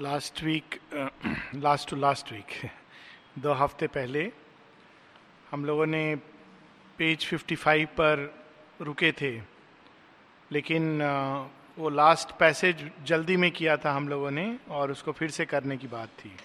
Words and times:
Last 0.00 0.42
week 0.42 0.80
last 1.54 1.90
to 1.90 1.96
last 1.96 2.32
week 2.32 2.70
दो 3.38 3.52
हफ़्ते 3.52 3.86
पहले 3.86 4.32
हम 5.50 5.64
लोगों 5.64 5.86
ने 5.86 6.16
पेज 6.98 7.30
55 7.34 7.86
पर 7.86 8.34
रुके 8.80 9.12
थे 9.12 9.42
लेकिन 10.52 11.02
uh, 11.02 11.46
वो 11.78 11.88
लास्ट 11.88 12.30
पैसेज 12.38 12.90
जल्दी 13.04 13.36
में 13.36 13.50
किया 13.50 13.76
था 13.76 13.92
हम 13.92 14.08
लोगों 14.08 14.30
ने 14.30 14.58
और 14.70 14.90
उसको 14.90 15.12
फिर 15.12 15.30
से 15.30 15.46
करने 15.46 15.76
की 15.76 15.86
बात 15.86 16.08
थी। 16.08 16.36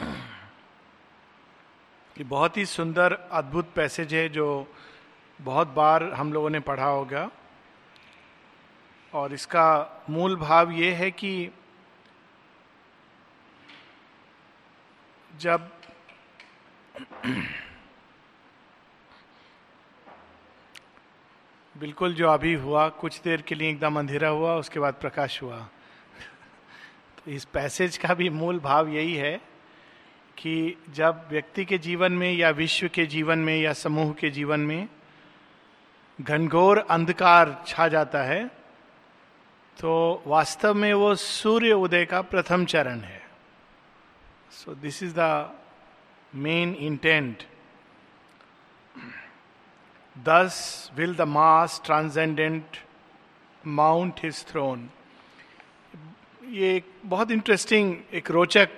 कि 2.16 2.24
बहुत 2.24 2.56
ही 2.56 2.66
सुंदर 2.66 3.12
अद्भुत 3.12 3.72
पैसेज 3.74 4.14
है 4.14 4.28
जो 4.28 4.74
बहुत 5.40 5.68
बार 5.68 6.04
हम 6.04 6.32
लोगों 6.32 6.50
ने 6.50 6.60
पढ़ा 6.60 6.86
होगा। 6.86 7.30
और 9.14 9.32
इसका 9.32 10.04
मूल 10.10 10.36
भाव 10.36 10.70
ये 10.72 10.92
है 10.92 11.10
कि 11.10 11.50
जब 15.30 15.70
बिल्कुल 21.74 22.14
जो 22.14 22.28
अभी 22.28 22.54
हुआ, 22.54 22.88
कुछ 22.88 23.20
देर 23.22 23.42
के 23.42 23.54
लिए 23.54 23.70
एकदम 23.70 23.98
अंधेरा 23.98 24.28
हुआ, 24.28 24.54
उसके 24.54 24.80
बाद 24.80 24.94
प्रकाश 24.94 25.40
हुआ। 25.42 25.58
तो 27.18 27.30
इस 27.30 27.44
पैसेज 27.44 27.96
का 27.96 28.14
भी 28.14 28.28
मूल 28.30 28.58
भाव 28.60 28.88
यही 28.88 29.14
है 29.14 29.36
कि 30.36 30.76
जब 30.94 31.26
व्यक्ति 31.30 31.64
के 31.64 31.78
जीवन 31.78 32.12
में 32.12 32.32
या 32.32 32.50
विश्व 32.50 32.88
के 32.88 33.06
जीवन 33.06 33.38
में 33.38 33.56
या 33.56 33.72
समूह 33.72 34.12
के 34.12 34.30
जीवन 34.30 34.60
में 34.60 34.88
घनघोर 36.18 36.78
अंधकार 36.78 37.56
छा 37.66 37.88
जाता 37.88 38.22
है 38.22 38.59
तो 39.80 40.22
वास्तव 40.26 40.74
में 40.74 40.92
वो 40.94 41.14
सूर्य 41.14 41.72
उदय 41.72 42.04
का 42.04 42.20
प्रथम 42.22 42.64
चरण 42.64 42.98
है। 43.00 43.20
So 44.52 44.74
this 44.74 45.02
is 45.02 45.14
the 45.18 45.54
main 46.32 46.74
intent 46.74 47.42
thus 50.16 50.58
will 50.96 51.14
the 51.14 51.28
masked 51.28 51.80
transcendent 51.84 52.76
mount 53.64 54.20
his 54.24 54.44
throne 54.48 54.88
ये 56.50 56.76
एक 56.76 56.92
बहुत 57.04 57.30
इंटरेस्टिंग 57.30 57.96
एक 58.12 58.30
रोचक 58.30 58.68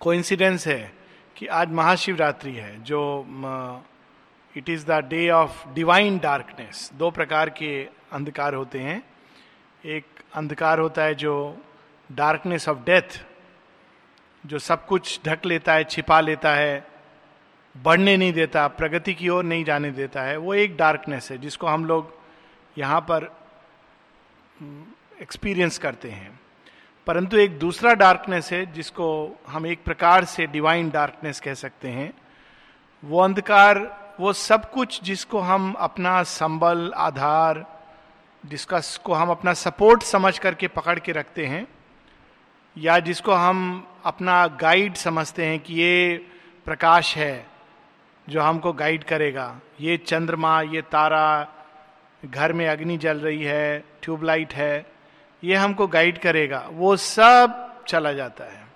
कोइंसिडेंस 0.00 0.66
है 0.66 0.92
कि 1.36 1.46
आज 1.46 1.72
महाशिवरात्रि 1.72 2.52
है, 2.52 2.82
जो 2.82 3.00
it 4.54 4.68
is 4.68 4.86
the 4.86 5.04
day 5.08 5.28
of 5.32 5.68
divine 5.74 6.18
darkness 6.18 6.90
दो 6.94 7.10
प्रकार 7.10 7.50
के 7.50 7.84
अंधकार 8.12 8.54
होते 8.54 8.78
हैं। 8.80 9.02
एक 9.86 10.06
अंधकार 10.34 10.78
होता 10.78 11.02
है 11.02 11.14
जो 11.14 11.58
डार्कनेस 12.12 12.68
ऑफ़ 12.68 12.78
डेथ 12.78 13.26
जो 14.46 14.58
सब 14.58 14.86
कुछ 14.86 15.20
ढक 15.26 15.46
लेता 15.46 15.72
है, 15.72 15.84
छिपा 15.84 16.20
लेता 16.20 16.54
है, 16.54 16.86
बढ़ने 17.76 18.16
नहीं 18.16 18.32
देता, 18.32 18.68
प्रगति 18.68 19.14
की 19.14 19.28
ओर 19.28 19.44
नहीं 19.44 19.64
जाने 19.64 19.90
देता 19.90 20.22
है, 20.22 20.36
वो 20.36 20.54
एक 20.54 20.76
डार्कनेस 20.76 21.30
है 21.30 21.38
जिसको 21.38 21.66
हम 21.66 21.84
लोग 21.84 22.18
यहाँ 22.78 23.00
पर 23.00 23.36
एक्सपीरियंस 25.22 25.78
करते 25.78 26.10
हैं। 26.10 26.40
परंतु 27.06 27.36
एक 27.36 27.58
दूसरा 27.58 27.94
डार्कनेस 27.94 28.52
है 28.52 28.72
जिसको 28.72 29.40
हम 29.48 29.66
एक 29.66 29.84
प्रकार 29.84 30.24
से 30.24 30.46
डिवाइन 30.46 30.90
डार्कनेस 30.90 31.40
कह 31.40 31.54
सकते 31.54 31.88
हैं। 31.88 32.14
वो 33.04 33.20
अंधकार, 33.20 34.06
वो 34.20 34.32
सब 34.32 34.70
कुछ 34.72 35.02
जिसको 35.02 35.38
हम 35.38 35.72
अपना 35.72 36.22
संबल, 36.22 36.92
आधार 36.96 37.75
जिसका 38.46 38.80
को 39.04 39.14
हम 39.14 39.30
अपना 39.30 39.52
सपोर्ट 39.52 40.02
समझ 40.02 40.38
करके 40.38 40.68
पकड़ 40.68 40.98
के 40.98 41.12
रखते 41.12 41.46
हैं, 41.46 41.66
या 42.78 42.98
जिसको 42.98 43.32
हम 43.32 43.86
अपना 44.04 44.46
गाइड 44.46 44.94
समझते 44.94 45.46
हैं 45.46 45.60
कि 45.60 45.74
ये 45.74 46.26
प्रकाश 46.64 47.16
है 47.16 47.46
जो 48.28 48.40
हमको 48.40 48.72
गाइड 48.72 49.04
करेगा। 49.04 49.60
ये 49.80 49.96
चंद्रमा, 49.96 50.62
ये 50.62 50.82
तारा, 50.82 51.48
घर 52.24 52.52
में 52.52 52.68
अग्नि 52.68 52.96
जल 52.96 53.20
रही 53.20 53.42
है, 53.42 53.84
ट्यूबलाइट 54.02 54.54
है, 54.54 54.86
ये 55.44 55.54
हमको 55.54 55.86
गाइड 55.86 56.18
करेगा। 56.18 56.68
वो 56.70 56.96
सब 56.96 57.84
चला 57.84 58.12
जाता 58.12 58.44
है। 58.44 58.66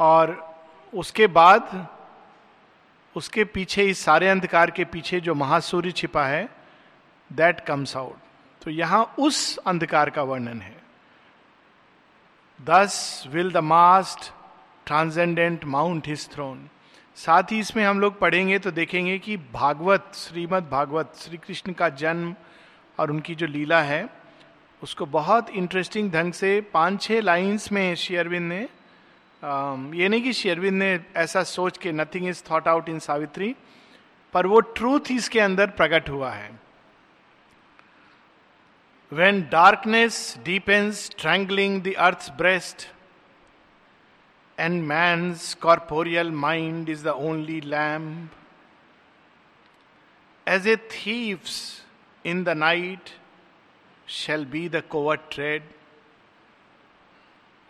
और 0.00 0.54
उसके 0.94 1.26
बाद, 1.26 1.88
उसके 3.16 3.44
पीछे 3.44 3.82
इस 3.82 3.98
सारे 3.98 4.28
अंधकार 4.28 4.70
के 4.70 4.84
पीछे 4.84 5.20
जो 5.20 5.34
महासूर्य 5.34 5.90
छिपा 5.90 6.24
है 6.24 6.48
दैट 7.30 7.60
कम्स 7.66 7.96
आउट 7.96 8.16
तो 8.62 8.70
यहाँ 8.70 9.02
उस 9.18 9.56
अंधकार 9.66 10.10
का 10.10 10.22
वर्णन 10.22 10.60
है। 10.60 10.74
Thus 12.60 13.24
will 13.32 13.52
the 13.52 13.56
masked 13.64 14.32
transcendent 14.86 15.64
mount 15.66 16.08
his 16.08 16.28
throne 16.32 16.68
साथ 17.16 17.52
ही 17.52 17.58
इसमें 17.58 17.84
हम 17.84 18.00
लोग 18.00 18.18
पढ़ेंगे 18.18 18.58
तो 18.58 18.70
देखेंगे 18.70 19.18
कि 19.18 19.36
भागवत, 19.36 20.12
श्रीमद 20.14 20.68
भागवत 20.70 21.12
श्री 21.18 21.36
कृष्ण 21.36 21.72
का 21.72 21.88
जन्म 21.90 22.34
और 22.98 23.10
उनकी 23.10 23.34
जो 23.34 23.46
लीला 23.46 23.80
है, 23.82 24.08
उसको 24.82 25.06
बहुत 25.06 25.50
इंटरेस्टिंग 25.52 26.10
ढंग 26.12 26.32
से 26.32 26.60
पाँच 26.74 27.00
छह 27.02 27.20
लाइंस 27.20 27.70
में 27.72 27.94
शेयरविंद 27.96 28.48
ने 28.48 28.60
ये 29.98 30.08
नहीं 30.08 30.22
कि 30.22 30.32
शेयरविंद 30.32 30.78
ने 30.78 30.98
ऐसा 31.16 31.42
सोच 31.44 31.78
के 31.78 31.92
nothing 31.92 32.28
is 32.28 32.42
thought 32.50 32.68
out 32.68 32.88
in 32.88 32.98
Savitri, 32.98 33.54
पर 34.34 34.46
वो 34.46 34.60
ट्रूथ 34.60 35.10
इसके 35.10 35.40
अंदर 35.40 35.66
प्रकट 35.72 36.08
हुआ 36.10 36.30
है। 36.30 36.50
When 39.12 39.42
darkness 39.50 40.38
deepens 40.44 41.10
strangling 41.18 41.82
the 41.82 41.94
earth 42.06 42.30
breast 42.38 42.86
and 44.60 44.82
man's 44.82 45.34
corporeal 45.62 46.30
mind 46.30 46.88
is 46.88 47.04
the 47.04 47.08
only 47.28 47.60
lamp 47.60 48.30
as 50.48 50.68
a 50.68 50.76
thief's 50.76 51.60
in 52.26 52.44
the 52.44 52.48
night 52.48 53.10
shall 54.08 54.44
be 54.44 54.68
the 54.68 54.80
covert 54.82 55.22
tread 55.30 55.62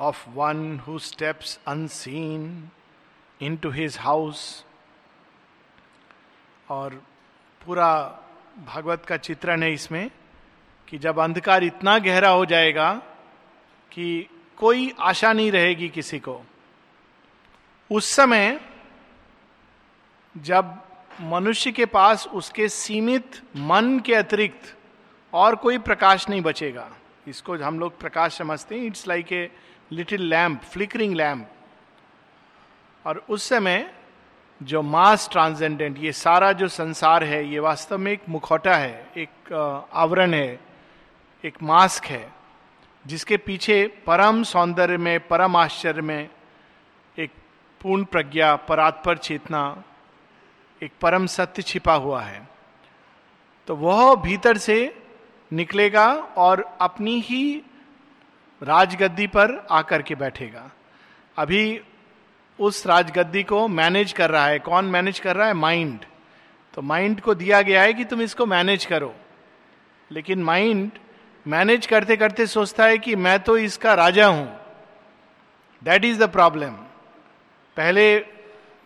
of 0.01 0.19
one 0.35 0.83
who 0.87 0.99
steps 0.99 1.59
unseen 1.67 2.43
into 3.41 3.71
his 3.71 3.97
house, 3.97 4.43
और 6.71 6.95
पूरा 7.65 7.89
भागवत 8.67 9.05
का 9.07 9.17
चित्रण 9.17 9.63
है 9.63 9.73
इसमें। 9.73 10.11
कि 10.89 10.99
जब 10.99 11.19
अंधकार 11.19 11.65
इतना 11.65 11.99
गहरा 11.99 12.29
हो 12.29 12.45
जाएगा 12.47 12.93
कि 13.93 14.29
कोई 14.59 14.93
आशा 15.01 15.33
नहीं 15.33 15.51
रहेगी 15.53 15.89
किसी 15.89 16.19
को। 16.19 16.41
उस 17.91 18.11
समय 18.11 18.59
जब 20.35 20.75
मनुष्य 21.23 21.73
के 21.73 21.87
पास 21.87 22.27
उसके 22.27 22.69
सीमित 22.69 23.41
मन 23.57 23.99
के 24.07 24.15
अतिरिक्त 24.15 24.75
और 25.33 25.55
कोई 25.57 25.79
प्रकाश 25.79 26.29
नहीं 26.29 26.41
बचेगा, 26.41 26.89
इसको 27.29 27.57
हम 27.57 27.79
लोग 27.81 27.99
प्रकाश 28.01 28.39
समझते 28.39 28.75
हैं 28.75 28.87
it's 28.87 29.07
like 29.09 29.33
a 29.33 29.51
little 29.93 30.23
lamp 30.23 30.63
flickering 30.63 31.15
lamp 31.15 31.49
और 33.05 33.25
उस 33.29 33.49
समय 33.49 33.91
जो 34.61 34.83
मास 34.83 35.29
ट्रांसेंडेंट 35.33 35.99
ये 35.99 36.13
सारा 36.13 36.53
जो 36.53 36.69
संसार 36.69 37.25
है, 37.25 37.45
ये 37.47 37.59
वास्तव 37.59 37.99
में 37.99 38.13
एक 38.13 38.29
मुखौटा 38.29 38.75
है, 38.75 39.13
एक 39.17 39.89
आवरण 39.93 40.35
है। 40.35 40.66
एक 41.45 41.63
मास्क 41.63 42.05
है, 42.05 42.33
जिसके 43.07 43.37
पीछे 43.37 43.87
परम 44.07 44.43
सौंदर्य 44.43 44.97
में, 44.97 45.29
परम 45.29 45.57
आश्चर्य 45.57 46.01
में 46.01 46.29
एक 47.19 47.31
पूर्ण 47.83 48.05
प्रज्ञा, 48.05 48.57
परात्पर 48.57 49.19
चेतना, 49.19 49.85
एक 50.83 50.93
परम 51.01 51.27
सत्य 51.27 51.63
छिपा 51.63 51.95
हुआ 51.95 52.23
है। 52.23 52.49
तो 53.67 53.77
वह 53.77 54.15
भीतर 54.15 54.57
से 54.57 55.03
निकलेगा 55.53 56.13
और 56.13 56.79
अपनी 56.81 57.21
ही 57.21 57.63
राजगद्दी 58.63 59.27
पर 59.27 59.67
आकर 59.71 60.03
के 60.03 60.15
बैठेगा। 60.15 60.71
अभी 61.37 61.81
उस 62.61 62.87
राजगद्दी 62.87 63.43
को 63.43 63.69
मैनेज 63.69 64.13
कर 64.13 64.31
रहा 64.31 64.47
है। 64.47 64.59
कौन 64.59 64.85
मैनेज 64.85 65.19
कर 65.19 65.37
रहा 65.37 65.47
है? 65.47 65.55
माइंड। 65.55 66.05
तो 66.75 66.83
माइंड 66.83 67.21
को 67.21 67.35
दिया 67.35 67.63
गया 67.63 67.83
है 67.83 67.95
कि 67.95 68.05
तुम 68.05 68.23
इसको 68.23 68.47
मैनेज 68.47 68.85
करो। 68.85 69.15
लेकिन 70.11 70.43
माइंड 70.43 70.91
मैनेज 71.47 71.87
करते 71.87 72.17
करते 72.17 72.47
सोचता 72.47 72.85
है 72.85 72.99
कि 72.99 73.15
मैं 73.17 73.39
तो 73.41 73.57
इसका 73.59 73.95
राजा 73.95 74.27
हूँ। 74.27 74.47
दैट 75.83 76.05
इज़ 76.05 76.19
द 76.19 76.29
प्रॉब्लम 76.29 76.73
पहले 77.77 78.25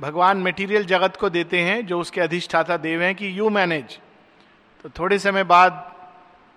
भगवान 0.01 0.37
मेटीरियल 0.37 0.85
जगत 0.85 1.17
को 1.17 1.31
देते 1.31 1.61
हैं, 1.61 1.87
जो 1.87 2.01
उसके 2.01 2.21
अधिष्ठाता 2.21 2.77
देव 2.77 3.03
हैं 3.03 3.15
कि 3.15 3.39
यू 3.39 3.49
मैनेज 3.51 3.99
तो 4.85 4.89
थोड़े 4.89 5.19
समय 5.19 5.45
बाद 5.45 5.87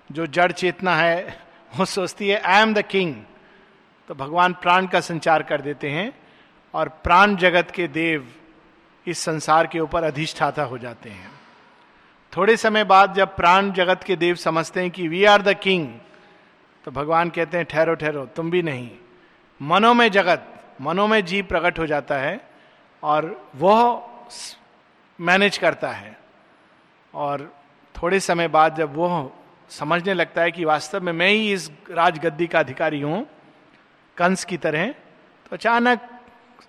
जो 0.10 0.28
जड़ 0.28 0.52
चेतना 0.52 0.96
है, 0.96 1.40
वो 1.78 1.86
सोचती 1.86 2.30
है 2.30 2.40
आई 2.40 2.62
एम 2.62 2.74
द 2.74 2.82
किंग 2.82 3.16
तो 4.10 4.16
भगवान 4.16 4.54
प्राण 4.54 4.88
का 4.88 5.00
संचार 5.00 5.44
कर 5.44 5.62
देते 5.62 5.90
हैं 5.90 6.12
और 6.74 6.90
प्राण 7.04 7.36
जगत 7.36 7.72
के 7.72 7.88
देव 7.88 8.28
इस 9.08 9.20
संसार 9.20 9.68
के 9.68 9.80
ऊपर 9.80 10.04
अधिष्ठाता 10.04 10.64
हो 10.64 10.78
जाते 10.78 11.10
हैं। 11.10 11.32
थोड़े 12.34 12.56
समय 12.58 12.84
बाद 12.84 13.14
जब 13.14 13.36
प्राण 13.36 13.72
जगत 13.72 14.04
के 14.04 14.16
देव 14.16 14.36
समझते 14.36 14.82
हैं 14.82 14.92
कि 14.92 15.08
वी 15.08 15.24
आर 15.26 15.42
द 15.42 15.54
किंग 15.54 15.88
तो 16.86 16.92
भगवान 16.92 17.30
कहते 17.30 17.58
हैं, 17.58 17.66
ठहरो 17.66 17.94
ठहरो, 17.96 18.26
तुम 18.26 18.50
भी 18.52 18.62
नहीं। 18.62 18.90
मनो 19.62 19.94
में 19.94 20.10
जगत 20.12 20.50
मनो 20.82 21.06
में 21.08 21.24
जीव 21.26 21.46
प्रकट 21.46 21.80
हो 21.80 21.86
जाता 21.88 22.18
है 22.18 22.40
और 23.04 23.52
वह 23.56 24.02
मैनेज 25.20 25.58
करता 25.58 25.92
है। 25.92 26.18
और 27.14 27.54
थोड़े 27.96 28.20
समय 28.20 28.48
बाद 28.48 28.76
जब 28.76 28.96
वह 28.96 29.30
समझने 29.72 30.14
लगता 30.14 30.42
है 30.42 30.52
कि 30.52 30.66
वास्तव 30.66 31.02
में 31.02 31.14
मैं 31.14 31.30
ही 31.30 31.52
इस 31.54 31.70
राजगद्दी 31.92 32.48
का 32.48 32.60
अधिकारी 32.60 33.02
हूँ, 33.02 33.26
कंस 34.18 34.46
की 34.46 34.58
तरह 34.58 34.88
तो 34.88 35.56
अचानक 35.56 36.10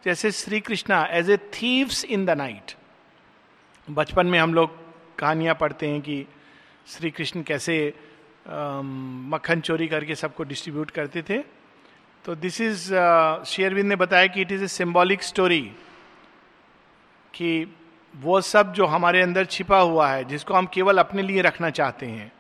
जैसे 0.05 0.31
Shri 0.33 0.61
Krishna 0.61 1.05
as 1.13 1.31
a 1.31 1.37
thief's 1.55 2.05
in 2.05 2.25
the 2.27 2.31
night 2.37 2.73
बचपन 3.89 4.27
में 4.27 4.39
हम 4.39 4.55
लोग 4.55 4.84
कहानियाँ 5.19 5.55
पढ़ते 5.55 5.89
हैं 5.89 6.01
कि 6.01 6.27
श्री 6.89 7.11
कृष्ण 7.11 7.43
कैसे 7.43 7.77
मक्खन 8.49 9.61
चोरी 9.61 9.87
करके 9.89 10.15
सबको 10.15 10.45
डिस्ट्रीब्यूट 10.45 10.91
करते 10.91 11.23
थे। 11.23 11.39
तो 12.25 12.35
दिस 12.35 12.61
इज़ 12.61 12.85
शेयरविंद 13.47 13.89
ने 13.89 13.97
बताया 13.97 14.27
कि 14.27 14.41
it 14.41 14.53
is 14.53 14.65
a 14.65 14.69
symbolic 14.69 15.23
story 15.23 15.61
कि 17.35 17.75
वो 18.15 18.41
सब 18.41 18.73
जो 18.73 18.87
हमारे 18.87 19.23
अंदर 19.23 19.45
छिपा 19.45 19.79
हुआ 19.79 20.09
है, 20.09 20.25
जिसको 20.25 20.55
हम 20.55 20.67
केवल 20.67 20.99
अपने 20.99 21.23
लिए 21.23 21.43
रखना 21.43 21.71
चाहते 21.71 22.07
हैं, 22.07 22.33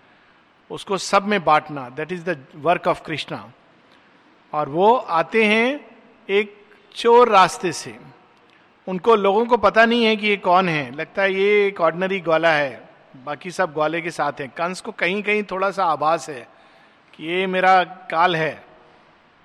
उसको 0.70 0.98
सब 0.98 1.26
में 1.26 1.44
बांटना 1.44 1.88
that 1.90 2.12
is 2.12 2.24
the 2.24 2.46
work 2.56 2.86
of 2.86 3.02
Krishna 3.02 3.52
और 4.52 4.68
वो 4.68 4.94
आते 4.94 5.44
हैं 5.44 5.80
एक 6.28 6.56
चोर 6.94 7.28
रास्ते 7.28 7.72
से। 7.72 7.98
उनको, 8.86 9.14
लोगों 9.14 9.44
को 9.46 9.56
पता 9.56 9.84
नहीं 9.84 10.04
है 10.04 10.16
कि 10.16 10.26
ये 10.26 10.36
कौन 10.36 10.69
है। 10.69 10.90
लगता 10.96 11.22
है 11.22 11.34
ये 11.34 11.66
एक 11.66 11.81
ऑर्डनरी 11.81 12.20
ग्वाला 12.20 12.52
है। 12.52 12.82
बाकी 13.25 13.50
सब 13.50 13.72
ग्वाले 13.72 14.00
के 14.00 14.10
साथ 14.10 14.40
हैं। 14.40 14.48
कंस 14.48 14.81
को 14.81 14.92
कहीं 14.92 15.22
कहीं 15.22 15.42
थोड़ा 15.42 15.70
सा 15.70 15.84
आभास 15.84 16.28
है 16.31 16.46
कि 17.14 17.26
ये 17.26 17.46
मेरा 17.46 17.82
काल 18.10 18.36
है। 18.36 18.64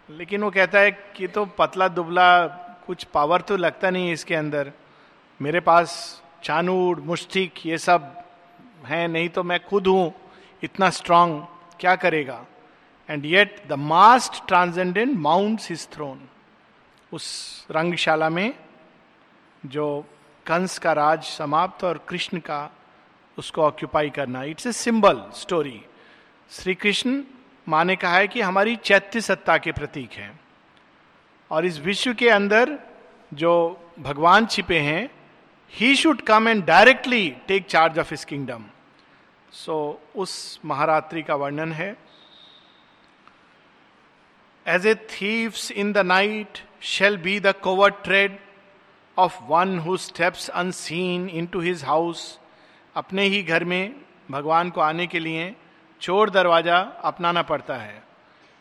लेकिन 0.09 0.43
वो 0.43 0.49
कहता 0.51 0.79
है 0.79 0.91
कि 0.91 1.27
तो 1.27 1.45
पतला 1.57 1.87
दुबला, 1.87 2.47
कुछ 2.87 3.03
पावर 3.03 3.41
तो 3.41 3.57
लगता 3.57 3.89
नहीं 3.89 4.07
है 4.07 4.13
इसके 4.13 4.35
अंदर। 4.35 4.71
मेरे 5.39 5.59
पास 5.59 6.21
चानूर 6.43 6.99
मुस्टिक 6.99 7.65
ये 7.65 7.77
सब 7.77 8.13
हैं, 8.85 9.07
नहीं 9.07 9.29
तो 9.29 9.43
मैं 9.43 9.59
खुद 9.65 9.87
हूँ, 9.87 10.13
इतना 10.63 10.89
स्ट्रांग 10.89 11.41
क्या 11.79 11.95
करेगा? 11.95 12.45
And 13.09 13.25
yet 13.25 13.61
the 13.67 13.73
masked 13.73 14.47
transcendent 14.47 15.17
mounts 15.17 15.69
his 15.69 15.87
throne 15.91 16.19
उस 17.11 17.67
रंगशाला 17.71 18.29
में 18.29 18.53
जो 19.63 20.05
कंस 20.45 20.77
का 20.79 20.93
राज 20.93 21.23
समाप्त 21.23 21.83
और 21.83 21.97
कृष्ण 22.09 22.39
का 22.39 22.69
उसको 23.37 23.61
ऑक्यूपाई 23.61 24.09
करना। 24.09 24.43
It's 24.43 24.67
a 24.67 24.71
symbol 24.71 25.23
story 25.35 25.81
Shri 26.51 26.75
Krishna 26.75 27.23
माँ 27.67 27.83
ने 27.85 27.95
कहा 27.95 28.17
है 28.17 28.27
कि 28.27 28.41
हमारी 28.41 28.75
चैत्य 28.75 29.21
सत्ता 29.21 29.57
के 29.57 29.71
प्रतीक 29.71 30.11
हैं। 30.11 30.39
और 31.51 31.65
इस 31.65 31.79
विश्व 31.79 32.13
के 32.13 32.29
अंदर 32.29 32.77
जो 33.33 33.53
भगवान 33.99 34.45
छिपे 34.45 34.79
हैं 34.79 35.09
he 35.73 35.95
should 35.95 36.21
come 36.21 36.47
and 36.47 36.65
directly 36.65 37.29
take 37.47 37.65
charge 37.65 37.99
of 37.99 38.09
his 38.09 38.25
kingdom 38.25 38.63
so 39.53 39.77
उस 40.15 40.59
महारात्रि 40.65 41.23
का 41.23 41.35
वर्णन 41.35 41.71
है। 41.73 41.95
As 44.65 44.85
a 44.87 44.95
thief's 45.11 45.71
in 45.71 45.93
the 45.93 45.97
night 45.97 46.57
shall 46.81 47.17
be 47.17 47.39
the 47.39 47.53
covert 47.63 47.89
tread 48.03 48.39
of 49.19 49.37
one 49.45 49.77
who 49.79 49.95
steps 49.99 50.49
unseen 50.51 51.29
into 51.47 51.59
his 51.61 51.83
house 51.83 52.39
अपने 52.95 53.23
ही 53.25 53.41
घर 53.43 53.63
में 53.65 53.95
भगवान 54.31 54.69
को 54.69 54.81
आने 54.81 55.07
के 55.07 55.19
लिए 55.19 55.53
चोर 56.01 56.29
दरवाज़ा 56.29 56.77
अपनाना 57.03 57.41
पड़ता 57.43 57.75
है, 57.75 58.03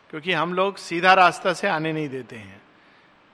क्योंकि 0.09 0.33
हम 0.33 0.53
लोग 0.53 0.77
सीधा 0.79 1.13
रास्ता 1.15 1.53
से 1.53 1.67
आने 1.67 1.93
नहीं 1.93 2.09
देते 2.09 2.35
हैं। 2.37 2.61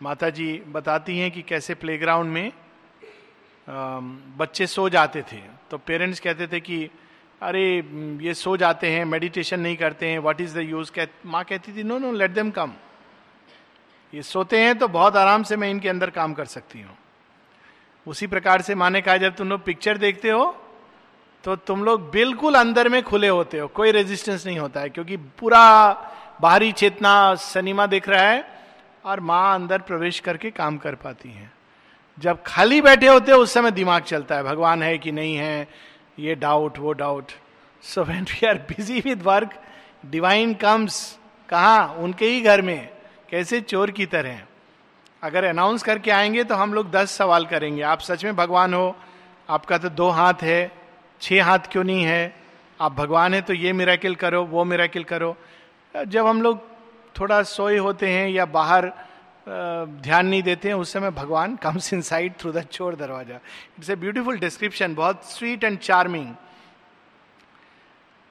माता 0.02 0.30
जी 0.30 0.52
बताती 0.70 1.18
हैं 1.20 1.32
कि 1.32 1.42
कैसे 1.44 1.74
प्लेग्राउंड 1.76 2.32
में 2.32 2.52
बच्चे 4.38 4.68
सो 4.68 4.88
जाते 4.90 5.22
थे। 5.24 5.42
तो 5.72 5.78
पेरेंट्स 5.80 6.20
कहते 6.20 6.48
थे 6.48 6.60
कि, 6.60 6.90
अरे, 7.42 7.64
ये 8.22 8.34
सो 8.34 8.56
जाते 8.58 8.92
हैं 8.92 9.06
मेडिटेशन 9.08 9.60
नहीं 9.60 9.78
करते 9.78 10.08
हैं 10.08 10.20
व्हाट 10.20 10.42
इज़ 10.42 10.58
द 10.58 10.62
यूज़ 10.64 10.92
कह, 10.92 11.08
माँ 11.26 11.44
कहती 11.44 11.76
थी 11.78 11.84
no 11.84 11.98
no 12.00 12.12
let 12.14 12.32
them 12.32 12.52
come 12.52 12.74
ये 14.14 14.22
सोते 14.24 14.60
हैं 14.60 14.78
तो 14.78 14.88
बहुत 14.90 15.16
आराम 15.18 15.44
से 15.44 15.56
मैं 15.56 15.70
इनके 15.70 15.90
अंदर 15.90 16.10
काम 16.12 16.34
कर 16.34 16.46
सकती 16.48 16.82
हूँ। 16.82 16.98
उसी 18.08 18.28
प्रकार 18.28 18.62
से 18.62 18.76
माने 18.76 19.02
कहा, 19.02 19.18
जब 19.18 19.36
तुम 19.36 19.50
लोग 19.50 19.64
पिक्चर 19.64 19.98
देखते 19.98 20.30
हो 20.30 20.56
तो 21.44 21.56
तुम 21.58 21.84
लोग 21.84 22.10
बिल्कुल 22.12 22.56
अंदर 22.56 22.88
में 22.90 23.02
खुले 23.04 23.28
होते 23.28 23.58
हो। 23.60 23.68
कोई 23.68 23.92
रेजिस्टेंस 23.92 24.46
नहीं 24.46 24.58
होता 24.60 24.80
है, 24.80 24.90
क्योंकि 24.90 25.18
पूरा 25.18 25.92
बाहरी 26.42 26.72
चेतना 26.72 27.36
सिनेमा 27.36 27.86
देख 27.88 28.08
रहा 28.10 28.22
है 28.22 28.44
और 29.06 29.20
माँ 29.20 29.54
अंदर 29.56 29.82
प्रवेश 29.82 30.20
करके 30.20 30.52
काम 30.52 30.78
कर 30.78 30.96
पाती 30.96 31.30
हैं। 31.30 31.52
जब 32.18 32.42
खाली 32.46 32.82
बैठे 32.82 33.08
होते 33.08 33.32
हो, 33.32 33.38
उस 33.38 33.54
समय 33.54 33.72
दिमाग 33.72 34.04
चलता 34.04 34.36
है, 34.36 34.44
भगवान 34.44 34.84
है 34.84 34.98
कि 34.98 35.12
नहीं 35.12 35.36
है, 35.36 35.68
ये 36.20 36.36
डाउट 36.36 36.80
वो 36.80 36.94
doubt 36.94 37.32
so 37.84 38.04
when 38.04 38.24
we 38.24 38.48
are 38.48 38.58
busy 38.70 39.00
with 39.00 39.22
work 39.24 39.54
divine 40.06 40.54
comes 40.56 40.98
कहा? 41.50 41.86
उनके 41.94 42.26
ही 42.26 42.42
घर 42.42 42.62
में। 42.62 42.90
कैसे? 43.30 43.62
चोर 43.62 43.92
की 43.92 44.06
तरह। 44.08 44.42
अगर 45.26 45.44
अनाउंस 45.46 45.84
करके 45.84 46.12
आएँगे 46.12 46.44
तो 46.44 46.56
हम 46.56 46.74
लोग 46.74 46.90
दस 46.92 47.12
सवाल 47.12 47.46
करेंगे। 47.46 47.82
आप 47.84 48.00
सच 48.02 48.24
में 48.26 48.36
भगवान 48.36 48.74
हो, 48.74 48.96
आपका 49.50 49.78
तो 49.78 49.90
दो 49.92 50.10
हाथ 50.10 50.44
है, 50.44 50.72
छह 51.22 51.44
हाथ 51.46 51.72
क्यों 51.72 51.84
नहीं 51.84 52.04
है? 52.04 52.36
आप 52.80 52.94
भगवान 52.94 53.34
है 53.34 53.42
तो 53.42 53.54
ये 53.54 53.74
मेराकिल 53.74 54.16
करो, 54.16 54.44
वो 54.46 54.64
मेराकिल 54.66 55.04
करो। 55.04 55.36
जब 55.94 56.28
हम 56.28 56.42
लोग 56.42 56.62
थोड़ा 57.20 57.42
सोए 57.46 57.78
होते 57.78 58.10
हैं 58.10 58.30
या 58.30 58.46
बाहर 58.48 58.92
ध्यान 59.48 60.28
नहीं 60.28 60.42
देते 60.44 60.68
हैं, 60.68 60.76
उस 60.76 60.94
समय 60.94 61.12
भगवान 61.12 61.56
comes 61.56 61.94
in 61.94 62.02
side 62.04 62.34
through 62.40 62.52
the 62.52 62.62
चोर 62.72 62.96
दरवाज़ा। 62.96 63.36
इट्स 63.80 63.90
ए 63.90 63.96
ब्यूटिफुल 63.96 64.40
डिस्क्रिप्शन 64.40 64.96
बहुत 64.96 65.26
sweet 65.26 65.64
and 65.64 65.78
charming 65.80 66.34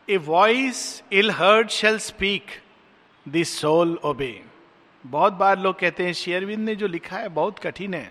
a 0.09 0.17
voice 0.17 1.03
ill 1.13 1.31
heard 1.33 1.69
shall 1.71 1.99
speak 2.01 2.61
this 3.27 3.59
soul 3.61 3.99
obey 4.05 4.33
बहुत 5.05 5.33
बार 5.33 5.59
लोग 5.59 5.79
कहते 5.79 6.05
हैं, 6.05 6.13
शेयरविंद 6.13 6.65
ने 6.65 6.75
जो 6.77 6.87
लिखा 6.87 7.17
है 7.17 7.29
बहुत 7.29 7.59
कठिन 7.59 7.95
है, 7.95 8.11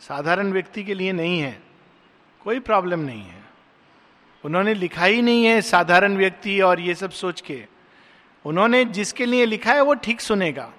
साधारण 0.00 0.52
व्यक्ति 0.52 0.84
के 0.84 0.94
लिए 0.94 1.12
नहीं 1.12 1.38
है, 1.40 1.60
कोई 2.44 2.60
प्रॉब्लम 2.60 3.00
नहीं 3.00 3.22
है। 3.22 3.42
उन्होंने 4.44 4.74
लिखा 4.74 5.04
ही 5.04 5.22
नहीं 5.22 5.44
है 5.44 5.60
साधारण 5.62 6.16
व्यक्ति 6.16 6.60
और 6.60 6.80
ये 6.80 6.94
सब 6.94 7.10
सोच 7.10 7.40
के। 7.40 7.64
उन्होंने 8.44 8.84
जिसके 8.84 9.26
लिए 9.26 9.46
लिखा 9.46 9.72
है 9.72 9.82
वो 9.82 9.94
ठीक 9.94 10.20
सुनेगा। 10.20 10.70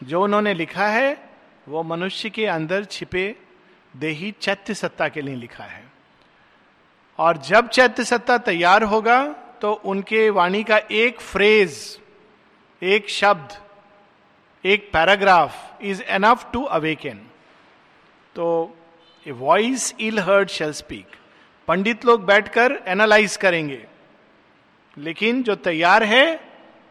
जो 0.00 0.22
उन्होंने 0.22 0.54
लिखा 0.54 0.86
है, 0.86 1.30
वो 1.68 1.82
मनुष्य 1.82 2.30
के 2.30 2.46
अंदर 2.46 2.84
छिपे 2.84 3.34
देही 3.96 4.30
चैत्य 4.40 4.74
सत्ता 4.74 5.08
के 5.08 5.20
लिए 5.20 5.34
लिखा 5.34 5.64
है। 5.64 5.84
और 7.18 7.36
जब 7.38 7.68
चैत्य 7.68 8.04
सत्ता 8.04 8.38
तैयार 8.38 8.82
होगा 8.82 9.26
तो 9.60 9.72
उनके 9.72 10.28
वाणी 10.30 10.62
का 10.64 10.78
एक 10.78 11.20
फ्रेज, 11.20 11.98
एक 12.82 13.08
शब्द 13.10 13.56
एक 14.66 14.88
paragraph 14.92 15.82
is 15.82 16.02
enough 16.02 16.46
to 16.52 16.62
awaken 16.62 17.18
तो 18.36 18.46
a 19.26 19.30
voice 19.32 19.94
ill 20.00 20.18
heard 20.18 20.48
shall 20.48 20.72
speak 20.72 21.16
pandit 21.68 22.04
लोग 22.04 22.24
बैठकर 22.24 22.72
एनालाइज 22.86 23.36
करेंगे। 23.36 23.84
लेकिन 24.96 25.42
जो 25.42 25.54
तैयार 25.54 26.02
है 26.02 26.40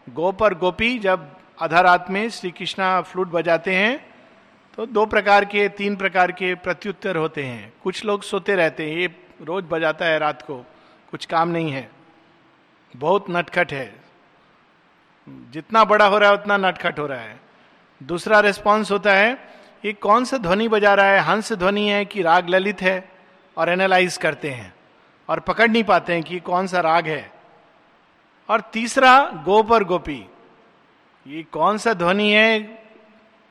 गोप 0.07 0.41
और 0.41 0.53
गोपी 0.53 0.97
जब 0.99 1.29
आधा 1.61 1.81
रात 1.81 2.09
में 2.09 2.29
श्री 2.29 2.51
कृष्णा 2.51 3.01
फ्लूट 3.01 3.31
बजाते 3.31 3.75
हैं 3.75 3.97
तो 4.77 4.85
दो 4.85 5.05
प्रकार 5.05 5.45
के, 5.45 5.67
तीन 5.69 5.95
प्रकार 5.95 6.31
के 6.31 6.53
प्रत्युत्तर 6.55 7.15
होते 7.15 7.43
हैं। 7.43 7.73
कुछ 7.83 8.03
लोग 8.05 8.23
सोते 8.23 8.55
रहते 8.55 8.89
हैं, 8.89 8.97
ये 8.97 9.07
रोज 9.41 9.65
बजाता 9.69 10.05
है 10.05 10.19
रात 10.19 10.41
को, 10.41 10.57
कुछ 11.11 11.25
काम 11.25 11.49
नहीं 11.49 11.71
है। 11.71 11.89
बहुत 12.95 13.25
नटखट 13.29 13.73
है। 13.73 13.93
जितना 15.27 15.83
बड़ा 15.85 16.05
हो 16.05 16.17
रहा 16.17 16.29
है, 16.29 16.35
उतना 16.35 16.57
नटखट 16.57 16.99
हो 16.99 17.05
रहा 17.07 17.19
है। 17.19 17.39
दूसरा 18.03 18.39
रिस्पॉन्स 18.39 18.91
होता 18.91 19.13
है, 19.13 19.49
ये 19.85 19.93
कौन 19.93 20.25
सा 20.25 20.37
ध्वनि 20.37 20.67
बजा 20.67 20.93
रहा 20.93 21.05
है? 21.05 21.19
हंस 21.19 21.53
ध्वनि 21.53 21.89
है 21.89 22.05
कि 22.05 22.21
राग 22.21 22.49
ललित 22.49 22.81
है? 22.81 23.11
और 23.57 23.69
एनालाइज 23.69 24.17
करते 24.17 24.49
हैं 24.49 24.73
और 25.29 25.39
पकड़ 25.39 25.67
नहीं 25.67 25.83
पाते 25.83 26.13
हैं 26.13 26.23
कि 26.23 26.39
कौन 26.39 26.67
सा 26.67 26.79
राग 26.79 27.07
है। 27.07 27.31
और 28.49 28.61
तीसरा 28.61 29.43
गोप 29.45 29.71
और 29.71 29.83
गोपी। 29.83 30.25
ये 31.27 31.43
कौन 31.43 31.77
सा 31.77 31.93
ध्वनि 31.93 32.31
है? 32.31 32.59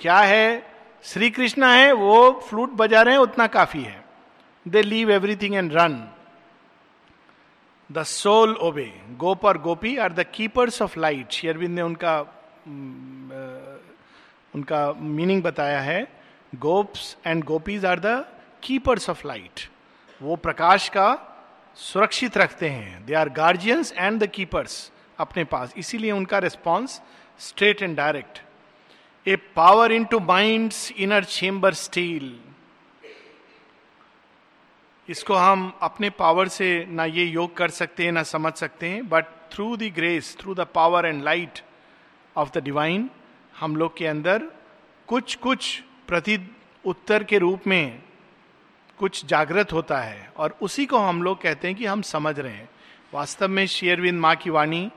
क्या 0.00 0.18
है? 0.18 0.66
श्री 1.02 1.30
कृष्णा 1.30 1.72
है, 1.74 1.92
वो 1.92 2.46
फ्लूट 2.48 2.70
बजा 2.70 3.02
रहे 3.02 3.14
हैं, 3.14 3.20
उतना 3.20 3.46
काफ़ी 3.46 3.82
है। 3.82 4.04
They 4.68 4.82
leave 4.82 5.10
everything 5.10 5.54
and 5.54 5.72
run 5.74 6.08
the 7.92 8.02
soul 8.02 8.56
obey 8.56 9.00
gop 9.10 9.44
और 9.44 9.58
gopi 9.58 9.96
are 9.96 10.12
the 10.12 10.26
keepers 10.34 10.82
of 10.82 10.98
light. 11.00 11.30
Shri Aurobindo 11.30 11.74
ने 11.74 11.82
उनका 11.82 12.20
उनका 14.54 14.92
मीनिंग 14.92 15.42
बताया 15.42 15.80
है, 15.80 16.06
gops 16.52 17.16
and 17.26 17.44
gopis 17.44 17.84
are 17.84 18.00
the 18.00 18.24
keepers 18.62 19.10
of 19.10 19.26
light. 19.26 19.68
वो 20.20 20.36
प्रकाश 20.36 20.88
का 20.88 21.08
सुरक्षित 21.78 22.36
रखते 22.38 22.68
हैं। 22.68 23.04
They 23.06 23.14
are 23.14 23.28
guardians 23.28 23.92
and 23.92 24.22
the 24.22 24.26
keepers 24.30 24.90
अपने 25.18 25.44
पास। 25.44 25.74
इसीलिए 25.76 26.10
उनका 26.12 26.38
response 26.38 27.00
straight 27.40 27.82
and 27.82 27.96
direct 27.96 28.40
a 29.26 29.36
power 29.56 29.92
into 30.04 30.20
mind 30.20 30.72
inner 30.96 31.24
chamber 31.24 31.74
steal 31.74 32.34
इसको 35.08 35.34
हम 35.34 35.72
अपने 35.82 36.10
पावर 36.10 36.48
से 36.48 36.68
ना 36.88 37.04
ये 37.04 37.24
योग 37.24 37.56
कर 37.56 37.70
सकते 37.70 38.04
हैं, 38.04 38.12
ना 38.12 38.22
समझ 38.22 38.52
सकते 38.54 38.88
हैं 38.88 39.08
but 39.08 39.24
through 39.52 39.76
the 39.76 39.90
grace 39.94 40.36
through 40.40 40.54
the 40.54 40.66
power 40.74 41.06
and 41.06 41.22
light 41.22 41.60
of 42.36 42.50
the 42.54 42.62
divine 42.64 43.08
हम 43.60 43.76
लोग 43.76 43.96
के 43.96 44.06
अंदर 44.06 44.42
कुछ 45.08 45.34
कुछ 45.34 45.82
प्रति 46.08 46.38
उत्तर 46.84 47.24
के 47.24 47.38
रूप 47.38 47.66
में 47.66 48.02
कुछ 48.98 49.24
जागृत 49.26 49.72
होता 49.72 49.98
है 49.98 50.32
और 50.36 50.56
उसी 50.62 50.86
को 50.86 50.98
हम 50.98 51.22
लोग 51.22 51.40
कहते 51.42 51.68
हैं 51.68 51.76
कि 51.76 51.86
हम 51.86 52.02
समझ 52.02 52.38
रहे 52.38 52.52
हैं। 52.52 52.68
वास्तव 53.14 53.48
में 53.48 53.66
शेयरविंद 53.66 54.20
माँ 54.20 54.34
की 54.36 54.50
वाणी 54.50 54.90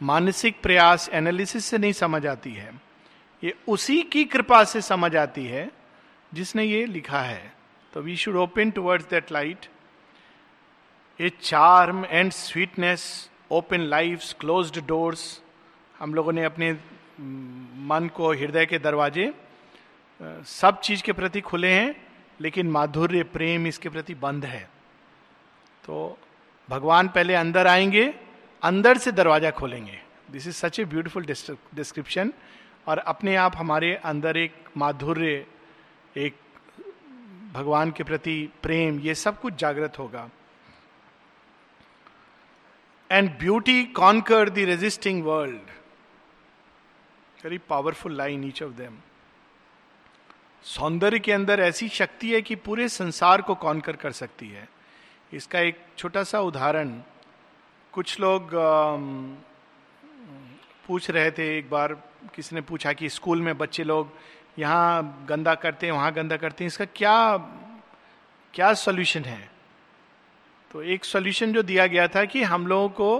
मानसिक 0.00 0.60
प्रयास 0.62 1.08
एनालिसिस 1.12 1.64
से 1.64 1.78
नहीं 1.78 1.92
समझ 1.92 2.26
आती 2.26 2.52
है। 2.52 2.72
ये 3.42 3.54
उसी 3.68 4.02
की 4.02 4.24
कृपा 4.24 4.62
से 4.64 4.80
समझ 4.80 5.14
आती 5.16 5.46
है 5.46 5.70
जिसने 6.32 6.64
ये 6.64 6.84
लिखा 6.86 7.20
है। 7.20 7.52
तो 7.92 8.00
we 8.00 8.16
should 8.16 8.36
open 8.36 8.70
towards 8.70 9.08
that 9.10 9.32
light 9.32 9.66
a 11.20 11.30
charm 11.42 12.04
and 12.04 12.32
sweetness 12.32 13.30
open 13.50 13.80
life 13.80 14.32
closed 14.40 14.80
doors 14.86 15.42
हम 15.98 16.14
लोगों 16.14 16.32
ने 16.32 16.44
अपने 16.44 16.72
मन 17.20 18.08
को, 18.14 18.32
हृदय 18.32 18.66
के 18.66 18.78
दरवाजे 18.78 19.32
सब 20.20 20.80
चीज़ 20.80 21.02
के 21.02 21.12
प्रति 21.12 21.40
खुले 21.40 21.68
हैं, 21.68 21.94
लेकिन 22.40 22.70
माधुर्य, 22.70 23.22
प्रेम 23.24 23.66
इसके 23.66 23.88
प्रति 23.88 24.14
बंद 24.16 24.44
है। 24.44 24.68
तो 25.84 26.18
भगवान 26.68 27.08
पहले 27.08 27.34
अंदर 27.34 27.66
आएँगे, 27.66 28.06
अंदर 28.62 28.98
से 28.98 29.12
दरवाज़ा 29.12 29.50
खोलेंगे। 29.50 29.98
This 30.30 30.46
is 30.46 30.54
such 30.56 30.80
a 30.80 30.84
beautiful 30.84 31.24
description 31.24 32.32
और 32.86 32.98
अपने 32.98 33.36
आप 33.36 33.56
हमारे 33.56 33.94
अंदर 33.94 34.36
एक 34.36 34.54
माधुर्य, 34.76 35.46
एक 36.16 36.36
भगवान 37.52 37.90
के 37.90 38.04
प्रति 38.04 38.36
प्रेम, 38.62 38.98
ये 39.00 39.14
सब 39.14 39.40
कुछ 39.40 39.54
जागृत 39.54 39.98
होगा। 39.98 40.28
And 43.10 43.30
beauty 43.38 43.84
conquer 43.94 44.50
the 44.50 44.58
resisting 44.66 45.22
world 45.24 45.70
very 47.44 47.58
powerful 47.68 48.16
line 48.16 48.44
each 48.44 48.62
of 48.62 48.70
them 48.72 48.94
सौंदर्य 50.64 51.18
के 51.18 51.32
अंदर 51.32 51.60
ऐसी 51.60 51.88
शक्ति 51.88 52.30
है 52.32 52.40
कि 52.42 52.54
पूरे 52.56 52.88
संसार 52.88 53.42
को 53.42 53.54
कॉन्कर 53.54 53.96
कर 53.96 54.12
सकती 54.12 54.48
है। 54.48 54.68
इसका 55.32 55.60
एक 55.60 55.80
छोटा 55.98 56.22
सा 56.22 56.40
उदाहरण, 56.40 56.92
कुछ 57.94 58.20
लोग 58.20 58.50
पूछ 60.86 61.10
रहे 61.10 61.30
थे 61.30 61.58
एक 61.58 61.68
बार, 61.70 61.94
किसी 62.34 62.56
ने 62.56 62.60
पूछा 62.62 62.92
कि 62.92 63.08
स्कूल 63.08 63.42
में 63.42 63.56
बच्चे 63.58 63.84
लोग 63.84 64.16
यहाँ 64.58 65.26
गंदा 65.28 65.54
करते 65.54 65.86
हैं, 65.86 65.92
वहाँ 65.92 66.12
गंदा 66.12 66.36
करते 66.36 66.64
हैं, 66.64 66.68
इसका 66.68 66.84
क्या 66.96 67.36
क्या 68.54 68.72
सॉल्यूशन 68.74 69.24
है? 69.24 69.50
तो 70.70 70.82
एक 70.82 71.04
सॉल्यूशन 71.04 71.52
जो 71.52 71.62
दिया 71.62 71.86
गया 71.86 72.08
था 72.08 72.24
कि 72.24 72.42
हम 72.42 72.66
लोगों 72.66 72.88
को 72.88 73.18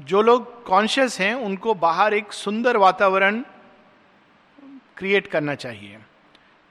जो 0.00 0.22
लोग 0.22 0.62
कॉन्शियस 0.64 1.18
हैं, 1.20 1.34
उनको 1.34 1.74
बाहर 1.76 2.14
एक 2.14 2.32
सुंदर 2.32 2.76
वातावरण 2.76 3.42
क्रिएट 4.96 5.26
करना 5.26 5.54
चाहिए। 5.54 5.98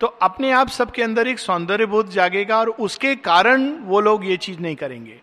तो 0.01 0.07
अपने 0.07 0.51
आप 0.51 0.69
सबके 0.69 1.03
अंदर 1.03 1.27
एक 1.27 1.39
सौंदर्य 1.39 1.85
बोध 1.85 2.09
जागेगा 2.09 2.57
और 2.59 2.69
उसके 2.79 3.15
कारण 3.17 3.69
वो 3.83 3.99
लोग 4.01 4.25
ये 4.25 4.37
चीज़ 4.37 4.59
नहीं 4.59 4.75
करेंगे। 4.75 5.19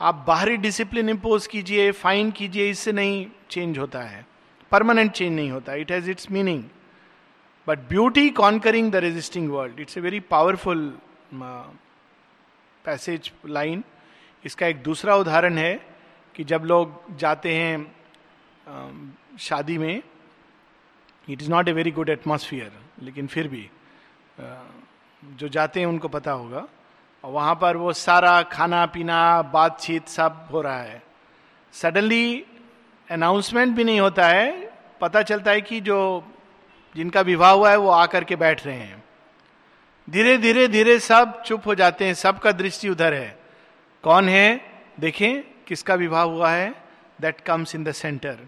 आप 0.00 0.24
बाहरी 0.28 0.56
डिसिप्लिन 0.56 1.08
इंपोज 1.08 1.46
कीजिए 1.46 1.90
फाइन 1.92 2.30
कीजिए, 2.30 2.70
इससे 2.70 2.92
नहीं 2.92 3.26
चेंज 3.50 3.78
होता 3.78 4.00
है। 4.00 4.26
परमानेंट 4.72 5.12
चेंज 5.12 5.32
नहीं 5.32 5.50
होता। 5.50 5.74
It 5.74 5.92
has 5.92 6.10
its 6.10 6.30
meaning 6.30 6.62
but 7.66 7.78
beauty 7.88 8.28
conquering 8.32 8.90
the 8.92 8.96
resisting 9.04 9.50
world 9.50 9.80
it's 9.80 9.98
a 9.98 10.00
very 10.00 10.20
powerful 10.30 10.92
passage 12.84 13.30
line 13.46 13.84
इसका 14.44 14.66
एक 14.66 14.82
दूसरा 14.82 15.16
उदाहरण 15.16 15.58
है 15.58 15.74
कि 16.34 16.44
जब 16.44 16.62
लोग 16.64 17.16
जाते 17.16 17.54
हैं 17.54 17.96
शादी 19.40 19.78
में 19.78 20.02
it 21.30 21.42
is 21.42 21.50
not 21.50 21.68
a 21.68 21.72
very 21.72 21.90
good 21.90 22.08
atmosphere 22.08 22.72
लेकिन 23.02 23.26
फिर 23.26 23.48
भी 23.48 23.70
जो 25.24 25.48
जाते 25.48 25.80
हैं 25.80 25.86
उनको 25.86 26.08
पता 26.08 26.32
होगा। 26.32 26.66
और 27.24 27.32
वहाँ 27.32 27.54
पर 27.54 27.76
वो 27.76 27.92
सारा 27.92 28.42
खाना, 28.42 28.86
पीना, 28.86 29.42
बातचीत 29.42 30.08
सब 30.08 30.48
हो 30.52 30.62
रहा 30.62 30.82
है। 30.82 31.02
सडनली 31.72 32.44
अनाउंसमेंट 33.10 33.76
भी 33.76 33.84
नहीं 33.84 34.00
होता 34.00 34.28
है। 34.28 34.72
पता 35.00 35.22
चलता 35.22 35.50
है 35.50 35.60
कि 35.60 35.80
जो, 35.80 36.24
जिनका 36.96 37.20
विवाह 37.20 37.50
हुआ 37.50 37.70
है, 37.70 37.76
वो 37.76 37.88
आकर 37.88 38.24
के 38.24 38.36
बैठ 38.36 38.66
रहे 38.66 38.78
हैं। 38.78 39.04
धीरे 40.10 40.36
धीरे 40.38 40.68
धीरे 40.68 40.98
सब 40.98 41.42
चुप 41.42 41.66
हो 41.66 41.74
जाते 41.74 42.06
हैं। 42.06 42.14
सबका 42.14 42.52
दृष्टि 42.52 42.88
उधर 42.88 43.14
है। 43.14 43.38
कौन 44.02 44.28
है? 44.28 44.60
देखें। 45.00 45.51
किसका 45.66 45.94
विवाह 45.94 46.22
हुआ 46.24 46.50
है? 46.50 46.70
That 47.20 47.40
comes 47.40 47.74
in 47.74 47.84
the 47.84 47.92
centre 47.92 48.38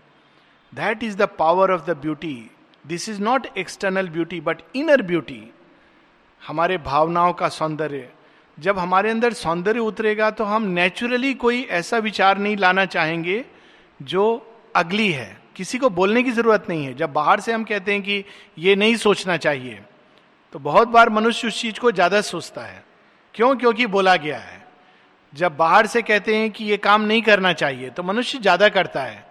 that 0.73 1.02
is 1.02 1.16
the 1.16 1.28
power 1.38 1.71
of 1.73 1.85
the 1.87 1.97
beauty 1.99 2.50
this 2.85 3.09
is 3.09 3.21
not 3.23 3.47
external 3.59 4.09
beauty 4.09 4.40
but 4.40 4.62
inner 4.76 5.02
beauty 5.02 5.42
हमारे 6.42 6.78
भावनाओं 6.80 7.33
का 7.33 7.49
सौंदर्य। 7.50 8.09
जब 8.59 8.78
हमारे 8.78 9.11
अंदर 9.11 9.33
सौंदर्य 9.33 9.80
उतरेगा 9.80 10.30
तो 10.30 10.44
हम 10.44 10.62
नेचुरली 10.71 11.33
कोई 11.37 11.62
ऐसा 11.73 11.99
विचार 11.99 12.38
नहीं 12.38 12.56
लाना 12.56 12.85
चाहेंगे, 12.87 13.44
जो 14.00 14.47
अगली 14.76 15.11
है। 15.11 15.37
किसी 15.56 15.78
को 15.78 15.90
बोलने 15.90 16.23
की 16.23 16.30
ज़रूरत 16.33 16.66
नहीं 16.68 16.85
है। 16.87 16.94
जब 16.94 17.12
बाहर 17.12 17.40
से 17.40 17.52
हम 17.52 17.64
कहते 17.64 17.92
हैं 17.92 18.02
कि 18.02 18.25
ये 18.59 18.76
नहीं 18.76 18.97
सोचना 18.97 19.37
चाहिए 19.37 19.83
तो 20.52 20.59
बहुत 20.61 20.88
बार 20.88 21.11
मनुष्य 21.11 21.49
उस 21.49 21.61
चीज़ 21.61 21.80
को 21.80 21.90
ज़्यादा 21.92 22.21
सोचता 22.23 22.62
है। 22.62 22.85
क्यों? 23.35 23.54
क्योंकि 23.56 23.87
बोला 23.87 24.16
गया 24.16 24.38
है। 24.38 24.62
जब 25.35 25.57
बाहर 25.57 25.87
से 25.87 26.03
कहते 26.03 26.37
हैं 26.37 26.50
कि 26.50 26.64
ये 26.64 26.76
काम 26.79 27.03
नहीं 27.03 27.23
करना 27.23 27.53
चाहिए 27.55 27.91
तो 27.91 28.03
मनुष्य 28.03 28.38
ज़्यादा 28.38 28.69
करता 28.71 29.03
है, 29.03 29.25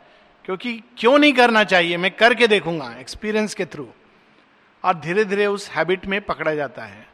क्योंकि 0.46 0.74
क्यों 0.98 1.18
नहीं 1.18 1.34
करना 1.34 1.64
चाहिए? 1.66 1.98
मैं 1.98 2.12
करके 2.14 2.48
देखूँगा 2.48 2.94
एक्सपीरियंस 3.00 3.54
के 3.54 3.66
थ्रू 3.66 3.88
और 4.84 5.00
धीरे 5.00 5.26
धीरे 5.26 5.46
उस 5.48 5.70
हैबिट 5.70 6.06
में 6.06 6.20
पकड़ा 6.22 6.54
जाता 6.56 6.84
है। 6.84 7.06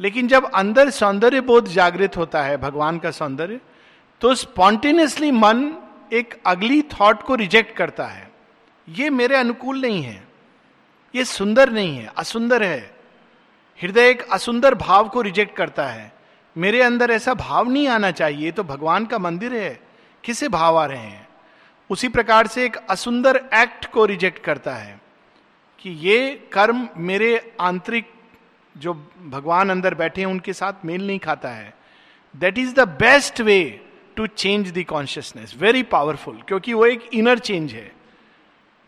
लेकिन 0.00 0.28
जब 0.28 0.50
अंदर 0.52 0.90
सौंदर्य 0.90 1.40
बोध 1.42 1.68
जागृत 1.68 2.16
होता 2.16 2.42
है, 2.42 2.56
भगवान 2.58 2.98
का 2.98 3.10
सौंदर्य 3.12 3.60
तो 4.20 4.34
स्पॉन्टेनियसली 4.36 5.30
मन 5.32 5.70
एक 6.12 6.40
अगली 6.46 6.82
थॉट 6.92 7.22
को 7.22 7.34
रिजेक्ट 7.36 7.76
करता 7.76 8.06
है। 8.06 8.30
ये 8.88 9.10
मेरे 9.10 9.36
अनुकूल 9.36 9.80
नहीं 9.80 10.02
है। 10.02 10.22
ये 11.14 11.24
सुंदर 11.26 11.70
नहीं 11.70 11.96
है, 11.96 12.10
असुंदर 12.16 12.62
है। 12.62 12.90
हृदय 13.80 14.08
एक 14.08 14.22
असुंदर 14.32 14.74
भाव 14.76 15.08
को 15.08 15.20
रिजेक्ट 15.22 15.56
करता 15.56 15.86
है। 15.86 16.12
मेरे 16.58 16.82
अंदर 16.82 17.10
ऐसा 17.10 17.34
भाव 17.34 17.70
नहीं 17.70 17.88
आना 17.88 18.10
चाहिए 18.10 18.52
तो 18.52 18.64
भगवान 18.64 19.06
का 19.06 19.18
मंदिर 19.18 19.54
है। 19.54 19.80
किसे 20.24 20.48
भाव 20.48 20.78
आ 20.78 20.86
रहे 20.86 20.98
हैं? 20.98 21.28
उसी 21.90 22.08
प्रकार 22.08 22.46
से 22.46 22.64
एक 22.64 22.76
असुंदर 22.76 23.36
एक्ट 23.54 23.86
को 23.86 24.04
रिजेक्ट 24.04 24.38
करता 24.38 24.74
है 24.74 25.00
कि 25.78 25.90
ये 25.90 26.48
कर्म 26.52 26.88
मेरे 26.96 27.52
आंतरिक 27.60 28.10
जो 28.78 28.94
भगवान 29.30 29.70
अंदर 29.70 29.94
बैठे 29.94 30.20
हैं, 30.20 30.28
उनके 30.28 30.52
साथ 30.52 30.72
मेल 30.84 31.06
नहीं 31.06 31.18
खाता 31.18 31.48
है। 31.48 31.74
That 32.36 32.58
is 32.58 32.74
the 32.74 32.80
best 32.80 33.40
way 33.40 33.86
to 34.16 34.26
change 34.26 34.72
the 34.78 34.84
consciousness 34.84 35.54
very 35.58 35.82
powerful 35.82 36.42
क्योंकि 36.48 36.74
वो 36.74 36.86
एक 36.86 37.10
इनर 37.14 37.38
चेंज 37.38 37.72
है। 37.72 38.00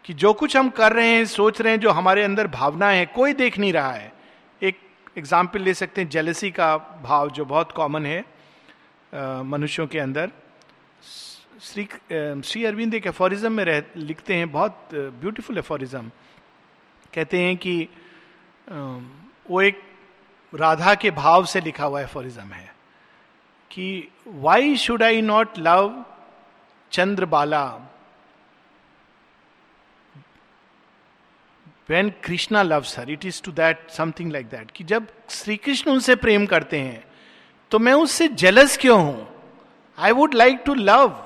कि 0.04 0.12
जो 0.12 0.32
कुछ 0.32 0.56
हम 0.56 0.68
कर 0.68 0.92
रहे 0.92 1.08
हैं, 1.08 1.24
सोच 1.24 1.60
रहे 1.60 1.72
हैं, 1.72 1.80
जो 1.80 1.90
हमारे 1.90 2.22
अंदर 2.22 2.46
भावना 2.46 2.88
है, 2.88 3.06
कोई 3.06 3.32
देख 3.32 3.58
नहीं 3.58 3.72
रहा 3.72 3.92
है। 3.92 4.11
एग्ज़ाम्पल 5.16 5.60
ले 5.62 5.74
सकते 5.74 6.00
हैं 6.00 6.08
जेलसी 6.08 6.50
का 6.50 6.76
भाव 7.02 7.30
जो 7.30 7.44
बहुत 7.44 7.72
कॉमन 7.72 8.06
है 8.06 8.24
मनुष्यों 9.44 9.86
के 9.86 9.98
अंदर। 9.98 10.30
श्री 11.62 11.84
श्री 12.44 12.64
अरविंद 12.64 12.94
एक 12.94 13.06
एफोरिज्म 13.06 13.52
में 13.52 13.64
रह, 13.64 13.82
लिखते 13.96 14.34
हैं, 14.34 14.50
बहुत 14.52 14.88
ब्यूटीफुल 14.92 15.58
एफोरिज्म 15.58 16.10
कहते 17.12 17.38
हैं 17.38 17.56
कि 17.56 17.88
वो 19.50 19.60
एक 19.62 19.82
राधा 20.52 20.94
के 20.94 21.10
भाव 21.12 21.44
से 21.46 21.60
लिखा 21.60 21.84
हुआ 21.84 22.00
एफोरिज्म 22.00 22.52
है 22.52 22.70
कि 23.70 24.08
why 24.26 24.76
should 24.76 25.02
I 25.02 25.20
not 25.22 25.58
love 25.58 26.04
Chandra 26.92 27.26
when 31.92 32.08
Krishna 32.24 32.62
loves 32.62 32.98
her 32.98 33.10
it 33.10 33.24
is 33.24 33.42
to 33.42 33.52
that 33.52 33.90
something 33.90 34.30
like 34.32 34.46
that 34.46 34.70
कि 34.70 34.84
जब 34.84 35.06
श्री 35.30 35.56
कृष्ण 35.56 35.90
उनसे 35.90 36.14
प्रेम 36.16 36.46
करते 36.46 36.78
हैं 36.80 37.04
तो 37.72 37.78
मैं 37.78 37.92
उससे 37.94 38.28
जेलस 38.28 38.76
क्यों 38.76 39.00
हूँ? 39.00 39.28
I 39.98 40.12
would 40.12 40.34
like 40.34 40.62
to 40.66 40.74
love 40.74 41.16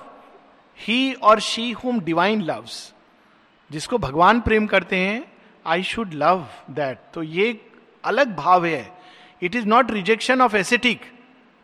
he 0.78 1.12
और 1.22 1.40
शी 1.40 1.70
हुम 1.74 2.00
डिवाइन 2.00 2.42
लव्स 2.42 2.92
जिसको 3.70 3.98
भगवान 3.98 4.40
प्रेम 4.40 4.66
करते 4.66 4.96
हैं 4.96 5.22
आई 5.66 5.82
शुड 5.82 6.14
लव 6.14 6.46
दैट 6.70 6.98
तो 7.14 7.22
ये 7.22 7.60
अलग 8.04 8.34
भाव 8.36 8.66
है। 8.66 8.90
It 9.42 9.54
is 9.54 9.66
not 9.66 9.90
rejection 9.90 10.40
of 10.40 10.56
ascetic 10.56 11.00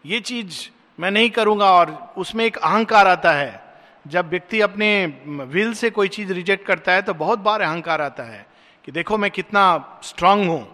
ये 0.06 0.20
चीज़ 0.20 0.68
मैं 0.98 1.10
नहीं 1.10 1.30
करूँगा 1.30 1.72
और 1.72 2.14
उसमें 2.18 2.44
एक 2.44 2.56
अहंकार 2.56 3.08
आता 3.08 3.32
है। 3.32 3.60
जब 4.06 4.28
व्यक्ति 4.28 4.60
अपने 4.60 5.06
विल 5.26 5.74
से 5.74 5.90
कोई 5.90 6.08
चीज़ 6.08 6.32
रिजेक्ट 6.32 6.66
करता 6.66 6.92
है 6.92 7.02
तो 7.02 7.14
बहुत 7.14 7.38
बार 7.40 7.60
अहंकार 7.60 8.00
आता 8.00 8.22
है। 8.22 8.46
कि 8.84 8.92
देखो 8.92 9.18
मैं 9.18 9.30
कितना 9.30 9.62
स्ट्रांग 10.04 10.48
हूँ 10.48 10.66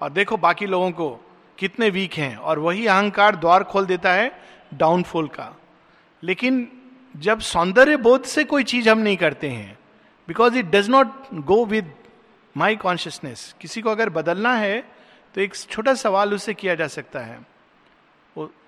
और 0.00 0.10
देखो 0.10 0.36
बाकी 0.38 0.66
लोगों 0.66 0.90
को 0.92 1.08
कितने 1.58 1.88
वीक 1.90 2.14
हैं। 2.14 2.36
और 2.36 2.58
वही 2.58 2.86
अहंकार 2.86 3.36
द्वार 3.36 3.64
खोल 3.64 3.86
देता 3.86 4.12
है 4.12 4.30
डाउनफॉल 4.74 5.26
का। 5.28 5.54
लेकिन 6.22 6.66
जब 7.14 7.40
सौंदर्य 7.40 7.96
बोध 7.98 8.24
से 8.24 8.44
कोई 8.44 8.64
चीज़ 8.64 8.88
हम 8.88 8.98
नहीं 8.98 9.16
करते 9.16 9.48
हैं 9.48 9.78
because 10.28 10.56
it 10.58 10.66
does 10.66 10.88
not 10.90 11.34
go 11.44 11.64
with 11.66 11.92
my 12.56 12.76
consciousness 12.76 13.54
किसी 13.60 13.82
को 13.82 13.90
अगर 13.90 14.08
बदलना 14.10 14.54
है 14.54 14.80
तो 15.34 15.40
एक 15.40 15.54
छोटा 15.56 15.94
सवाल 15.94 16.34
उससे 16.34 16.54
किया 16.54 16.74
जा 16.74 16.86
सकता 16.88 17.20
है। 17.20 17.38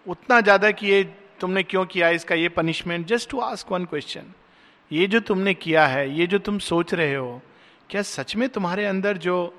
उतना 0.06 0.40
ज़्यादा 0.40 0.70
कि 0.70 0.86
ये 0.86 1.02
तुमने 1.40 1.62
क्यों 1.62 1.84
किया 1.86 2.08
इसका 2.10 2.34
ये 2.34 2.48
punishment 2.48 3.06
just 3.06 3.30
to 3.30 3.40
ask 3.40 3.72
one 3.72 3.84
question 3.84 4.32
ये 4.90 5.06
जो 5.06 5.20
तुमने 5.20 5.54
किया 5.54 5.86
है, 5.86 6.08
ये 6.10 6.26
जो 6.26 6.38
तुम 6.38 6.58
सोच 6.60 6.94
रहे 6.94 7.14
हो 7.14 7.40
क्या 7.90 8.02
सच 8.02 8.36
में 8.36 8.48
तुम्हारे 8.48 8.86
अंदर 8.86 9.16
जो 9.16 9.54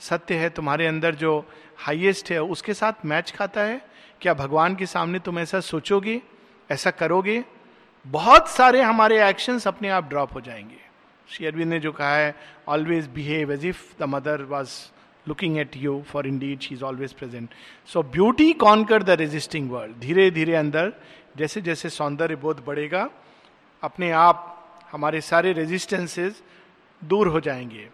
सत्य 0.00 0.34
है, 0.34 0.50
तुम्हारे 0.50 0.86
अंदर 0.86 1.14
जो 1.14 1.46
हाईएस्ट 1.78 2.30
है, 2.30 2.42
उसके 2.42 2.74
साथ 2.74 2.92
मैच 3.04 3.30
खाता 3.30 3.60
है? 3.60 3.82
क्या 4.20 4.34
भगवान 4.34 4.76
के 4.76 4.86
सामने 4.86 5.18
तुम 5.18 5.38
ऐसा 5.38 5.60
सोचोगे, 5.60 6.22
ऐसा 6.70 6.90
करोगे? 6.90 7.44
बहुत 8.06 8.48
सारे 8.48 8.82
हमारे 8.82 9.28
एक्शंस 9.28 9.68
अपने 9.68 9.88
आप 9.88 10.08
ड्रॉप 10.08 10.34
हो 10.34 10.40
जाएँगे। 10.40 10.80
श्री 11.28 11.46
अरविंद 11.46 11.70
ने 11.70 11.80
जो 11.80 11.92
कहा 11.92 12.16
है 12.16 12.34
always 12.68 13.06
behave 13.06 13.52
as 13.52 13.66
if 13.66 13.82
the 14.00 14.02
mother 14.02 14.42
was 14.42 14.70
looking 15.28 15.58
at 15.58 15.76
you 15.76 16.04
for 16.10 16.26
in 16.26 16.58
she 16.62 16.74
is 16.74 16.84
always 16.84 17.12
present 17.12 17.48
so 17.86 18.02
beauty 18.02 18.52
conquer 18.84 19.02
the 19.02 19.10
resisting 19.10 19.70
world 19.70 19.96
धीरे 19.96 20.30
धीरे 20.30 20.54
अंदर 20.54 20.92
जैसे 21.36 21.60
जैसे 21.60 21.88
सौंदर्य 21.88 22.36
बोध 22.36 22.64
बढ़ेगा, 22.66 23.10
अपने 23.82 24.10
आप, 24.10 24.52
हमारे 24.92 25.20
सारे 25.20 25.52
रेजिस्टेंसेज 25.52 26.34
दूर 27.04 27.28
हो 27.28 27.40
जाएँगे। 27.40 27.90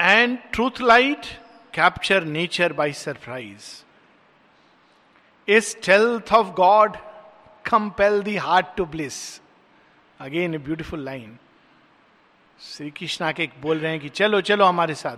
And 0.00 0.38
truth 0.52 0.80
light 0.80 1.26
capture 1.74 2.24
nature 2.24 2.72
by 2.72 2.92
surprise 2.92 3.84
is 5.48 5.76
stealth 5.76 6.32
of 6.32 6.46
God 6.46 6.96
compel 7.70 8.22
the 8.22 8.36
heart 8.36 8.66
to 8.76 8.84
bliss 8.84 9.40
again 10.20 10.54
a 10.54 10.58
beautiful 10.58 11.04
line 11.04 11.38
Shri 12.60 12.90
Krishna 12.90 13.32
के 13.32 13.50
बोल 13.60 13.78
रहे 13.78 13.90
हैं 13.90 14.00
कि 14.00 14.08
चलो 14.08 14.40
चलो 14.40 14.64
हमारे 14.64 14.94
साथ। 14.94 15.16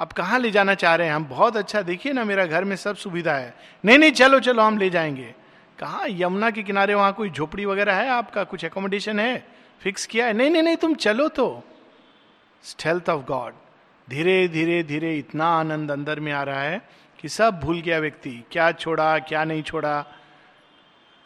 अब 0.00 0.12
कहाँ 0.12 0.38
ले 0.38 0.50
जाना 0.50 0.74
चाह 0.74 0.94
रहे 0.94 1.06
हैं? 1.06 1.14
हम 1.14 1.24
बहुत 1.24 1.56
अच्छा 1.56 1.82
देखिए 1.82 2.12
ना, 2.12 2.24
मेरा 2.24 2.46
घर 2.46 2.64
में 2.64 2.76
सब 2.76 2.96
सुविधा 2.96 3.34
है। 3.34 3.54
नहीं 3.84 3.98
नहीं, 3.98 4.12
चलो 4.12 4.40
चलो, 4.40 4.62
हम 4.62 4.78
ले 4.78 4.90
जाएँगे। 4.90 5.34
कहा? 5.78 6.04
यमुना 6.08 6.50
के 6.50 6.62
किनारे 6.62 6.94
वहाँ 6.94 7.12
कोई 7.12 7.30
झोपड़ी 7.30 7.64
वगैरह 7.64 7.94
है 7.94 8.08
आपका? 8.08 8.44
कुछ 8.44 8.64
एकोमोडेशन 8.64 9.20
है? 9.20 9.53
फिक्स 9.80 10.06
किया 10.06 10.26
है? 10.26 10.32
नहीं 10.32 10.50
नहीं 10.50 10.62
नहीं, 10.62 10.76
तुम 10.76 10.94
चलो 10.94 11.28
तो। 11.28 11.62
स्टेल्थ 12.64 13.08
ऑफ़ 13.10 13.24
गॉड 13.24 13.54
धीरे 14.08 14.36
धीरे 14.48 14.82
धीरे 14.82 15.16
इतना 15.18 15.46
आनंद 15.50 15.90
अंदर 15.90 16.20
में 16.20 16.32
आ 16.32 16.42
रहा 16.42 16.62
है 16.62 16.80
कि 17.18 17.28
सब 17.28 17.60
भूल 17.60 17.80
गया 17.80 17.98
व्यक्ति। 17.98 18.30
क्या 18.52 18.70
छोड़ा, 18.72 19.18
क्या 19.18 19.44
नहीं 19.44 19.62
छोड़ा? 19.62 20.04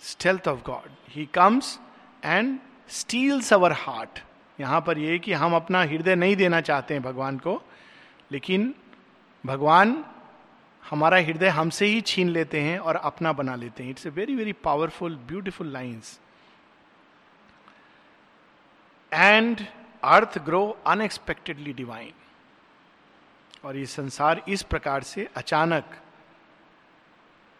Stealth 0.02 0.49
of 0.49 0.61
God 0.67 0.90
he 1.09 1.26
comes 1.26 1.78
and 2.25 2.59
steals 2.88 3.52
our 3.52 3.73
heart 3.73 4.19
यहाँ 4.59 4.81
पर 4.81 4.99
यह 4.99 5.19
कि 5.19 5.33
हम 5.33 5.55
अपना 5.55 5.83
हृदय 5.83 6.14
नहीं 6.14 6.37
देना 6.37 6.61
चाहते 6.61 6.95
हैं 6.95 7.02
भगवान 7.02 7.38
को, 7.38 7.62
लेकिन 8.33 8.75
भगवान 9.45 10.05
हमारा 10.83 11.19
हृदय 11.19 11.49
हमसे 11.49 11.87
ही 11.87 12.00
छीन 12.00 12.28
लेते 12.28 12.61
हैं 12.61 12.78
और 12.78 12.97
अपना 12.97 13.33
बना 13.33 13.55
लेते 13.55 13.83
हैं। 13.83 13.90
It's 13.90 14.07
a 14.07 14.11
very 14.11 14.35
very 14.35 14.52
powerful 14.52 15.17
beautiful 15.28 15.73
lines 15.73 16.19
and 19.12 19.60
earth 20.04 20.38
grow 20.38 20.78
unexpectedly 20.86 21.73
divine 21.73 22.12
और 23.64 23.76
ये 23.76 23.86
संसार 23.86 24.42
इस 24.49 24.62
प्रकार 24.62 25.02
से 25.02 25.28
अचानक 25.36 25.84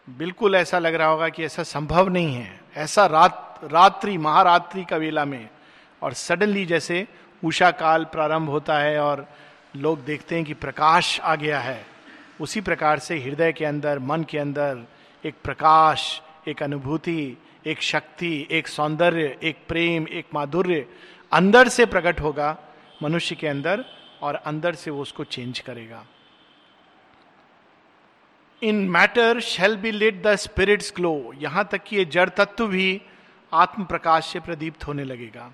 बिल्कुल 0.07 0.55
ऐसा 0.55 0.79
लग 0.79 0.95
रहा 0.95 1.07
होगा 1.07 1.29
कि 1.29 1.43
ऐसा 1.43 1.63
संभव 1.63 2.09
नहीं 2.09 2.35
है। 2.35 2.61
ऐसा 2.75 3.05
रात, 3.05 3.59
रात्रि, 3.63 4.17
महारात्रि 4.17 4.85
का 4.85 4.97
वेला 4.97 5.25
में 5.25 5.49
और 6.01 6.13
सडनली 6.13 6.65
जैसे 6.65 7.07
उषा 7.43 7.71
काल 7.71 8.05
प्रारंभ 8.05 8.49
होता 8.49 8.79
है 8.79 8.99
और 8.99 9.27
लोग 9.75 10.03
देखते 10.05 10.35
हैं 10.35 10.45
कि 10.45 10.53
प्रकाश 10.53 11.19
आ 11.19 11.35
गया 11.35 11.59
है। 11.59 11.85
उसी 12.41 12.61
प्रकार 12.61 12.99
से 12.99 13.19
हृदय 13.19 13.53
के 13.53 13.65
अंदर, 13.65 13.99
मन 13.99 14.23
के 14.23 14.37
अंदर 14.37 14.85
एक 15.25 15.35
प्रकाश, 15.43 16.21
एक 16.47 16.63
अनुभूति, 16.63 17.37
एक 17.65 17.81
शक्ति, 17.81 18.47
एक 18.51 18.67
सौंदर्य, 18.67 19.37
एक 19.43 19.57
प्रेम, 19.67 20.07
एक 20.07 20.25
माधुर्य 20.33 20.85
अंदर 21.31 21.67
से 21.69 21.85
प्रकट 21.85 22.21
होगा 22.21 22.57
मनुष्य 23.03 23.35
के 23.35 23.47
अंदर 23.47 23.83
और 24.21 24.35
अंदर 24.35 24.75
से 24.75 24.91
वो 24.91 25.01
उसको 25.01 25.23
चेंज 25.25 25.59
करेगा। 25.59 26.05
In 28.61 28.75
matter 28.89 29.39
shall 29.39 29.75
be 29.77 29.91
lit 29.91 30.21
the 30.23 30.35
spirit's 30.37 30.91
glow 30.95 31.33
यहाँ 31.37 31.67
तक 31.71 31.83
कि 31.83 31.95
ये 31.97 32.05
जड़ 32.07 32.29
तत्व 32.29 32.67
भी 32.67 33.01
आत्म 33.51 33.83
प्रकाश 33.85 34.31
से 34.33 34.39
प्रदीप्त 34.39 34.87
होने 34.87 35.03
लगेगा। 35.03 35.51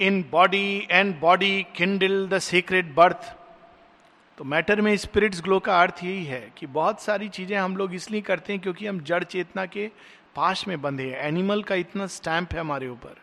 In 0.00 0.22
body 0.30 0.86
and 0.90 1.14
body 1.20 1.62
kindle 1.76 2.26
the 2.28 2.38
secret 2.40 2.94
birth 2.94 3.34
तो 4.38 4.44
मैटर 4.44 4.80
में 4.80 4.96
स्पिरिट्स 4.96 5.42
ग्लो 5.42 5.58
का 5.60 5.80
अर्थ 5.80 6.02
यही 6.04 6.24
है 6.24 6.40
कि 6.58 6.66
बहुत 6.68 7.00
सारी 7.00 7.28
चीज़ें 7.28 7.56
हम 7.58 7.76
लोग 7.76 7.94
इसलिए 7.94 8.20
करते 8.20 8.52
हैं 8.52 8.62
क्योंकि 8.62 8.86
हम 8.86 9.00
जड़ 9.00 9.22
चेतना 9.24 9.66
के 9.66 9.90
पास 10.36 10.64
में 10.68 10.80
बंधे 10.82 11.04
हैं। 11.04 11.18
एनिमल 11.18 11.62
का 11.62 11.74
इतना 11.74 12.06
स्टैंप 12.06 12.52
है 12.54 12.60
हमारे 12.60 12.88
ऊपर। 12.88 13.20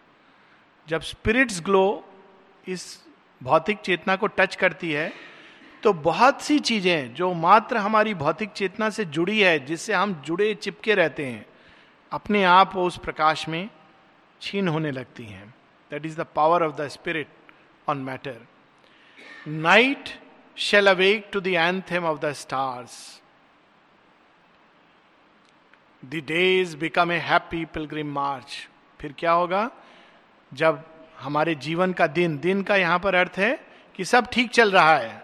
जब 0.90 1.02
स्पिरिट्स 1.04 1.62
ग्लो 1.62 1.86
इस 2.68 2.84
भौतिक 3.42 3.80
चेतना 3.80 4.16
को 4.16 4.28
टच 4.28 4.56
करती 4.56 4.92
है 4.92 5.12
तो 5.84 5.92
बहुत 5.94 6.42
सी 6.42 6.60
चीज़ें 6.60 7.14
जो 7.14 7.34
मात्र 7.34 7.78
हमारी 7.78 8.14
भौतिक 8.14 8.50
चेतना 8.52 8.90
से 8.90 9.06
जुड़ी 9.08 9.40
है, 9.40 9.60
जिससे 9.66 9.94
हम 9.94 10.14
जुड़े, 10.26 10.54
चिपके 10.56 10.96
रहते 10.96 11.26
हैं, 11.26 11.46
अपने 12.12 12.44
आप 12.44 12.76
उस 12.78 12.98
प्रकाश 12.98 13.48
में 13.50 13.70
छीन 14.42 14.68
होने 14.68 14.92
लगती 14.92 15.26
हैं। 15.26 15.48
That 15.92 16.06
is 16.06 16.18
the 16.18 16.26
power 16.36 16.64
of 16.64 16.76
the 16.76 16.88
spirit 16.88 17.28
on 17.88 17.98
matter 17.98 18.42
night 19.48 20.10
shall 20.58 20.88
awake 20.88 21.30
to 21.34 21.42
the 21.42 21.48
of 22.04 22.20
the 22.20 22.32
stars 22.34 23.22
the 26.04 26.24
days 26.28 26.78
become 26.78 27.12
a 27.12 27.18
happy 27.28 27.66
pilgrim 27.66 28.12
march 28.14 28.68
फिर 29.00 29.14
क्या 29.20 29.32
होगा? 29.32 29.70
जब 30.52 30.84
हमारे 31.20 31.56
जीवन 31.56 31.94
का 31.94 32.08
दिन 32.08 32.38
दिन 32.40 32.62
का 32.64 32.76
यहाँ 32.76 33.00
पर 33.00 33.16
अर्थ 33.16 33.38
है 33.38 33.58
कि 33.96 34.06
सब 34.06 34.28
ठीक 34.32 34.52
चल 34.52 34.72
रहा 34.72 34.96
है। 34.98 35.22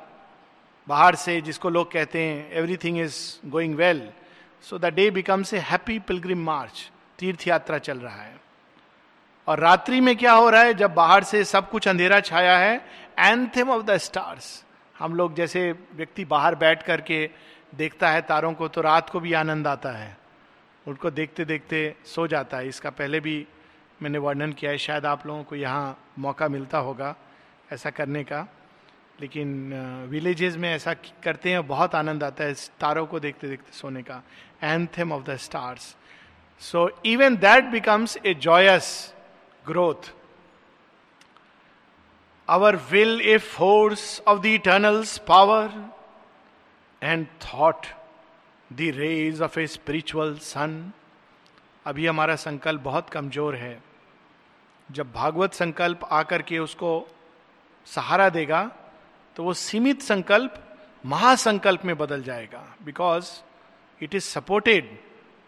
बाहर 0.87 1.15
से 1.15 1.39
जिसको 1.41 1.69
लोग 1.69 1.91
कहते 1.91 2.21
हैं 2.21 2.51
everything 2.51 2.99
is 2.99 3.17
going 3.49 3.75
well 3.75 4.09
so 4.63 4.77
the 4.79 4.85
day 4.85 5.09
becomes 5.11 5.53
a 5.53 5.59
happy 5.61 5.97
pilgrim 5.99 6.43
march 6.45 6.89
तीर्थ 7.19 7.47
यात्रा 7.47 7.77
चल 7.77 7.97
रहा 7.97 8.21
है। 8.21 8.33
और 9.47 9.59
रात्रि 9.59 10.01
में 10.01 10.15
क्या 10.15 10.33
हो 10.33 10.49
रहा 10.49 10.61
है, 10.61 10.73
जब 10.73 10.93
बाहर 10.93 11.23
से 11.23 11.43
सब 11.43 11.69
कुछ 11.69 11.87
अंधेरा 11.87 12.19
छाया 12.19 12.57
है 12.57 12.75
एंथम 13.19 13.69
ऑफ़ 13.69 13.83
द 13.83 13.97
स्टार्स 13.97 14.63
हम 14.95 15.15
लोग 15.15 15.35
जैसे 15.35 15.71
व्यक्ति 15.95 16.25
बाहर 16.25 16.55
बैठ 16.55 16.83
करके 16.83 17.29
देखता 17.75 18.09
है 18.09 18.21
तारों 18.21 18.53
को 18.53 18.67
तो 18.67 18.81
रात 18.81 19.09
को 19.09 19.19
भी 19.19 19.33
आनंद 19.33 19.67
आता 19.67 19.91
है। 19.91 20.15
उनको 20.85 21.09
देखते 21.11 21.45
देखते 21.45 21.95
सो 22.05 22.27
जाता 22.27 22.57
है। 22.57 22.67
इसका 22.67 22.89
पहले 22.89 23.19
भी 23.19 23.45
मैंने 24.01 24.17
वर्णन 24.17 24.51
किया 24.53 24.71
है, 24.71 24.77
शायद 24.77 25.05
आप 25.05 25.25
लोगों 25.27 25.43
को 25.43 25.55
यहाँ 25.55 25.97
मौका 26.19 26.47
मिलता 26.47 26.77
होगा 26.77 27.15
ऐसा 27.73 27.89
करने 27.89 28.23
का। 28.23 28.47
लेकिन 29.21 29.73
विलेजेस 30.09 30.55
में 30.57 30.69
ऐसा 30.69 30.93
करते 31.23 31.51
हैं, 31.51 31.67
बहुत 31.67 31.95
आनंद 31.95 32.23
आता 32.23 32.43
है 32.43 32.53
तारों 32.79 33.05
को 33.05 33.19
देखते 33.19 33.47
देखते 33.47 33.71
सोने 33.71 34.01
का। 34.03 34.21
Anthem 34.63 35.11
of 35.13 35.23
the 35.23 35.35
stars 35.37 35.95
so 36.61 36.89
even 37.05 37.35
that 37.37 37.65
becomes 37.71 38.17
a 38.25 38.33
joyous 38.33 38.89
growth 39.65 40.11
our 42.47 42.75
will 42.91 43.21
a 43.21 43.37
force 43.37 44.21
of 44.27 44.39
the 44.41 44.45
eternal's 44.45 45.17
power 45.27 45.71
and 47.01 47.25
thought 47.43 47.85
the 48.71 48.91
rays 48.95 49.41
of 49.41 49.59
a 49.59 49.67
spiritual 49.67 50.37
sun 50.43 50.91
अभी 51.85 52.05
हमारा 52.07 52.35
संकल्प 52.35 52.81
बहुत 52.81 53.09
कमज़ोर 53.09 53.55
है। 53.55 53.77
जब 54.89 55.11
भागवत 55.11 55.53
संकल्प 55.53 56.03
आकर 56.11 56.41
के 56.41 56.59
उसको 56.59 57.07
सहारा 57.87 58.29
देगा 58.29 58.63
तो 59.35 59.43
वो 59.43 59.53
सीमित 59.53 60.01
संकल्प, 60.01 60.53
महासंकल्प 61.03 61.85
में 61.85 61.97
बदल 61.97 62.23
जाएगा। 62.23 62.63
Because 62.85 63.31
it 64.01 64.15
is 64.15 64.23
supported 64.23 64.97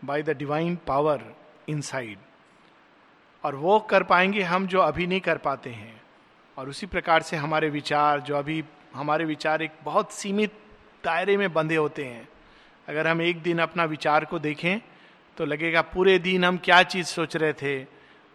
by 0.06 0.23
the 0.23 0.38
divine 0.38 0.76
power 0.88 1.23
inside 1.67 2.17
और 3.43 3.56
वो 3.56 3.80
कर 3.80 4.04
पाएँगे 4.04 4.41
हम 4.41 4.67
जो 4.67 4.80
अभी 4.80 5.08
नहीं 5.08 5.21
कर 5.21 5.38
पाते 5.38 5.69
हैं। 5.69 6.02
और 6.58 6.69
उसी 6.69 6.86
प्रकार 6.86 7.21
से 7.21 7.38
हमारे 7.38 7.69
विचार, 7.69 8.19
जो 8.19 8.36
अभी 8.36 8.63
हमारे 8.93 9.26
विचार 9.26 9.62
एक 9.62 9.71
बहुत 9.84 10.12
सीमित 10.12 10.54
दायरे 11.04 11.38
में 11.38 11.52
बंधे 11.54 11.76
होते 11.76 12.06
हैं। 12.06 12.28
अगर 12.88 13.08
हम 13.08 13.21
एक 13.21 13.41
दिन 13.41 13.60
अपना 13.60 13.84
विचार 13.86 14.26
को 14.26 14.39
देखें 14.39 14.80
तो 15.38 15.45
लगेगा, 15.45 15.82
पूरे 15.82 16.19
दिन 16.19 16.45
हम 16.45 16.58
क्या 16.58 16.84
चीज़ 16.84 17.08
सोच 17.08 17.36
रहे 17.36 17.54
थे? 17.54 17.86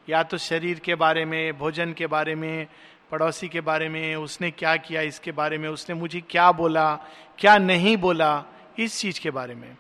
या 0.09 0.23
तो 0.23 0.39
शरीर 0.39 0.79
के 0.79 0.95
बारे 0.95 1.25
में, 1.25 1.59
भोजन 1.59 1.93
के 1.93 2.07
बारे 2.07 2.35
में, 2.35 2.67
पड़ोसी 3.11 3.49
के 3.49 3.61
बारे 3.61 3.89
में, 3.89 4.17
उसने 4.17 4.51
क्या 4.51 4.77
किया 4.77 5.01
इसके 5.01 5.33
बारे 5.33 5.59
में, 5.59 5.69
उसने 5.69 5.95
मुझे 5.95 6.21
क्या 6.21 6.53
बोला, 6.53 6.95
क्या 7.39 7.59
नहीं 7.59 7.97
बोला, 7.97 8.45
इस 8.79 9.01
चीज़ 9.01 9.21
के 9.21 9.31
बारे 9.31 9.55
में। 9.55 9.77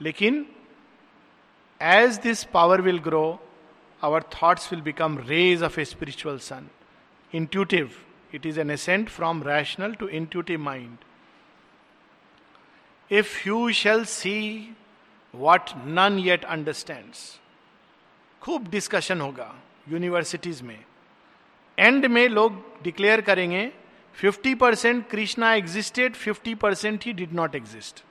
लेकिन 0.00 0.46
as 1.82 2.18
this 2.18 2.44
power 2.44 2.80
will 2.80 2.98
grow 2.98 3.48
our 4.02 4.22
thoughts 4.22 4.72
will 4.72 4.82
become 4.82 5.18
rays 5.18 5.62
of 5.62 5.80
a 5.80 5.84
spiritual 5.84 6.38
sun 6.38 6.68
intuitive 7.34 7.90
it 8.34 8.46
is 8.46 8.60
an 8.60 8.70
ascent 8.70 9.08
from 9.08 9.42
rational 9.42 9.94
to 9.94 10.08
intuitive 10.08 10.60
mind 10.60 10.96
if 13.10 13.48
you 13.48 13.70
shall 13.72 14.04
see 14.04 14.36
what 15.38 15.70
none 15.86 16.18
yet 16.18 16.44
understand 16.46 17.12
खूब 18.42 18.68
discussion 18.70 19.20
होगा 19.20 19.54
universities 19.88 20.62
में। 20.62 20.78
End 21.78 22.06
में 22.06 22.28
लोग 22.28 22.62
declare 22.82 23.20
करेंगे 23.20 23.70
50 24.16 24.54
percent 24.60 25.06
Krishna 25.08 25.52
existed 25.54 26.14
50 26.18 26.54
percent 26.56 27.04
he 27.04 27.12
did 27.12 27.32
not 27.34 27.54
exist 27.54 28.02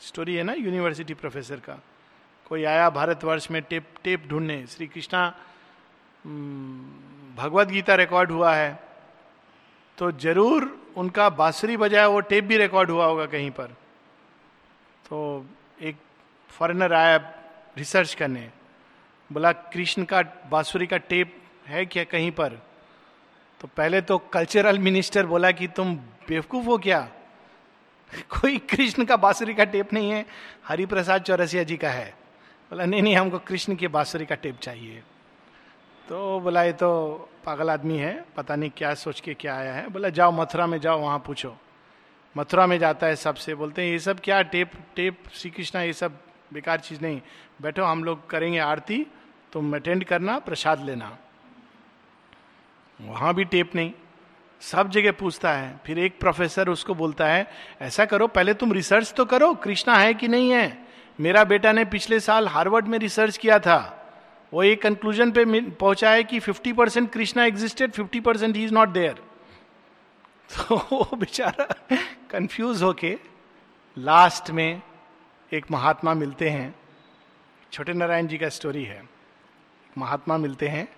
story 0.00 0.34
है 0.34 0.42
ना 0.42 0.52
university 0.54 1.14
professor 1.14 1.60
का। 1.60 1.78
कोई 2.46 2.64
आया 2.64 2.88
भारतवर्ष 2.90 3.50
में 3.50 3.60
टेप 3.62 3.84
टेप 4.04 4.26
ढूँढने, 4.28 4.64
श्री 4.66 4.86
कृष्णा 4.86 5.28
भगवत 7.38 7.68
गीता 7.68 7.94
रिकॉर्ड 7.94 8.30
हुआ 8.30 8.54
है 8.54 8.72
तो 9.98 10.10
ज़रूर 10.12 10.68
उनका 10.96 11.28
बांसुरी 11.32 11.76
बजाया 11.76 12.06
वो 12.08 12.20
टेप 12.22 12.44
भी 12.44 12.56
रिकॉर्ड 12.58 12.90
हुआ 12.90 13.06
होगा 13.06 13.26
कहीं 13.26 13.50
पर। 13.50 13.66
तो 15.06 15.46
एक 15.80 15.96
फॉरेनर 16.48 16.92
आया 16.92 17.16
रिसर्च 17.78 18.14
करने। 18.14 18.50
बोला, 19.32 19.52
कृष्ण 19.52 20.04
का, 20.04 20.22
बांसुरी 20.22 20.86
का 20.86 20.96
टेप 20.96 21.42
है 21.66 21.86
क्या 21.86 22.04
कहीं 22.04 22.30
पर? 22.30 22.48
तो 23.60 23.68
पहले 23.76 24.00
तो 24.00 24.18
कल्चरल 24.18 24.78
मिनिस्टर 24.78 25.26
बोला 25.26 25.50
कि, 25.50 25.68
तुम 25.68 25.96
बेवकूफ़ 25.96 26.66
हो 26.66 26.78
क्या? 26.78 27.08
कोई 28.14 28.58
कृष्ण 28.58 29.04
का, 29.04 29.16
बांसुरी 29.16 29.54
का 29.54 29.64
टेप 29.64 29.92
नहीं 29.92 30.10
है। 30.10 30.26
हरिप्रसाद 30.68 31.22
चौरसिया 31.22 31.62
जी 31.62 31.76
का 31.76 31.90
है। 31.90 32.10
बोला, 32.70 32.84
नहीं 32.84 33.02
नहीं, 33.02 33.16
हमको 33.16 33.38
कृष्ण 33.38 33.76
के, 33.76 33.88
बांसुरी 33.88 34.26
का 34.26 34.34
टेप 34.34 34.58
चाहिए। 34.58 35.02
तो 36.08 36.40
बोला, 36.40 36.62
ये 36.62 36.72
तो 36.72 37.14
पागल 37.44 37.70
आदमी 37.70 37.98
है। 37.98 38.24
पता 38.36 38.56
नहीं 38.56 38.70
क्या 38.70 38.94
सोच 38.94 39.20
के 39.20 39.34
क्या 39.34 39.56
आया 39.56 39.74
है। 39.74 39.88
बोला, 39.88 40.08
जाओ 40.08 40.32
मथुरा 40.32 40.66
में 40.66 40.80
जाओ, 40.80 40.98
वहाँ 40.98 41.18
पूछो। 41.18 41.56
मथुरा 42.36 42.66
में 42.66 42.78
जाता 42.78 43.06
है 43.06 43.16
सबसे, 43.16 43.54
बोलते 43.54 43.82
हैं, 43.82 43.90
ये 43.90 43.98
सब 43.98 44.20
क्या 44.20 44.42
टेप 44.42 44.70
टेप 44.96 45.22
श्री 45.34 45.50
कृष्णा 45.50 45.82
ये 45.82 45.92
सब 45.92 46.18
बेकार 46.52 46.80
चीज़ 46.80 47.00
नहीं। 47.00 47.20
बैठो, 47.62 47.84
हम 47.84 48.04
लोग 48.04 48.30
करेंगे 48.30 48.58
आरती, 48.58 49.06
तुम 49.52 49.76
अटेंड 49.76 50.04
करना, 50.04 50.38
प्रसाद 50.38 50.84
लेना। 50.84 51.18
वहाँ 53.00 53.34
भी 53.34 53.44
टेप 53.44 53.74
नहीं। 53.74 53.92
सब 54.60 54.90
जगह 54.90 55.12
पूछता 55.12 55.52
है। 55.52 55.80
फिर 55.86 55.98
एक 55.98 56.18
प्रोफेसर 56.20 56.68
उसको 56.68 56.94
बोलता 56.94 57.26
है, 57.26 57.50
ऐसा 57.80 58.04
करो, 58.04 58.26
पहले 58.26 58.54
तुम 58.54 58.72
रिसर्च 58.72 59.12
तो 59.12 59.24
करो, 59.24 59.54
कृष्णा 59.54 59.96
है 59.96 60.14
कि 60.14 60.28
नहीं 60.28 60.50
है? 60.50 60.86
मेरा 61.20 61.44
बेटा 61.44 61.72
ने 61.72 61.84
पिछले 61.84 62.20
साल 62.20 62.48
हार्वर्ड 62.48 62.86
में 62.86 62.98
रिसर्च 62.98 63.36
किया 63.36 63.58
था। 63.58 64.00
वो 64.52 64.62
एक 64.62 64.82
कंक्लूजन 64.82 65.30
पे 65.30 65.60
पहुँचा 65.60 66.10
है 66.10 66.24
कि 66.24 66.40
50 66.40 66.72
percent 66.72 67.12
Krishna 67.12 67.44
existed 67.44 67.92
50 67.92 68.20
percent 68.20 68.56
he 68.56 68.64
is 68.64 68.72
not 68.72 68.88
there 68.88 69.12
तो 70.52 71.16
बेचारा 71.16 71.96
कंफ्यूज 72.30 72.82
होके 72.82 73.16
लास्ट 73.96 74.50
में 74.50 74.82
एक 75.52 75.70
महात्मा 75.70 76.14
मिलते 76.14 76.48
हैं। 76.50 76.74
छोटे 77.72 77.92
नारायण 77.92 78.26
जी 78.26 78.38
का 78.38 78.48
स्टोरी 78.48 78.84
है। 78.84 79.02
महात्मा 79.98 80.36
मिलते 80.38 80.68
हैं 80.68 80.88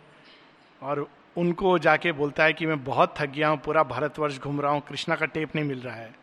और 0.83 1.07
उनको 1.37 1.79
जाके 1.79 2.13
बोलता 2.13 2.45
है 2.45 2.53
कि 2.53 2.67
मैं 2.67 2.83
बहुत 2.85 3.15
थक 3.19 3.31
गया 3.31 3.49
हूँ, 3.49 3.59
पूरा 3.59 3.83
भारतवर्ष 3.85 4.39
घूम 4.39 4.61
रहा 4.61 4.73
हूँ, 4.73 4.81
कृष्णा 4.81 5.17
का 5.17 5.27
टेप 5.27 5.55
नहीं 5.57 5.65
मिल 5.65 5.81
रहा 5.81 5.95
है। 5.95 6.15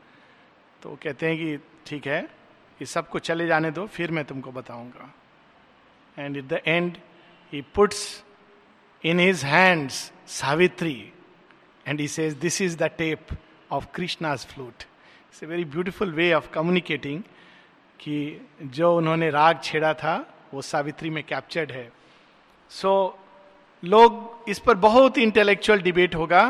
तो 0.81 0.97
कहते 1.03 1.27
हैं 1.27 1.37
कि 1.37 1.57
ठीक 1.85 2.07
है 2.07 2.21
ये 2.21 2.85
सबको 2.85 3.19
चले 3.19 3.47
जाने 3.47 3.71
दो, 3.71 3.85
फिर 3.87 4.11
मैं 4.11 4.23
तुमको 4.25 4.51
बताऊँगा। 4.51 5.13
And 6.17 6.37
it 6.37 6.45
the 6.45 6.61
end 6.65 6.97
he 7.53 7.61
puts 7.75 8.23
in 9.03 9.19
his 9.19 9.43
hands 9.45 10.11
Savitri 10.29 11.11
and 11.85 11.99
he 11.99 12.07
says 12.07 12.33
this 12.33 12.61
is 12.61 12.77
the 12.77 12.89
tape 12.97 13.27
of 13.71 13.85
Krishna's 13.95 14.45
flute 14.45 14.83
it's 15.33 15.43
a 15.43 15.45
very 15.47 15.63
beautiful 15.65 16.11
way 16.13 16.33
of 16.33 16.49
communicating 16.53 17.21
कि 17.99 18.15
जो 18.63 18.97
उन्होंने 18.97 19.29
राग 19.29 19.61
छेड़ा 19.63 19.93
था 19.93 20.13
वो 20.53 20.61
सावित्री 20.61 21.09
में 21.09 21.23
कैप्चर्ड 21.23 21.71
है। 21.71 21.91
सो 22.69 22.91
so, 23.17 23.87
लोग 23.89 24.45
इस 24.49 24.59
पर 24.59 24.75
बहुत 24.75 25.17
इंटेलेक्चुअल 25.17 25.81
डिबेट 25.81 26.15
होगा। 26.15 26.43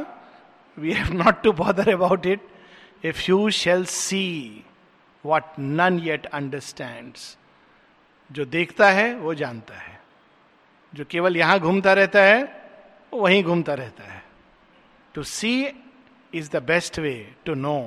We 0.78 0.92
have 0.92 1.14
not 1.14 1.42
to 1.44 1.52
bother 1.54 1.94
about 1.94 2.26
it 2.26 2.48
if 3.04 3.24
you 3.30 3.50
shall 3.50 3.86
see 3.86 4.26
what 5.24 5.60
none 5.60 6.00
yet 6.00 6.26
understand 6.26 7.14
जो 8.32 8.46
देखता 8.46 8.92
है 8.92 9.14
वो 9.16 9.34
जानता 9.34 9.80
है। 9.80 10.00
जो 10.94 11.06
केवल 11.06 11.38
यहाँ 11.38 11.60
घूमता 11.60 11.94
रहता 11.94 12.24
है 12.24 12.44
वो 13.14 13.22
वहीं 13.22 13.44
घूमता 13.44 13.74
रहता 13.74 14.04
है। 14.04 14.24
To 15.14 15.24
see 15.24 15.58
is 16.34 16.58
the 16.58 16.64
best 16.64 17.00
way 17.00 17.36
to 17.46 17.54
know 17.54 17.78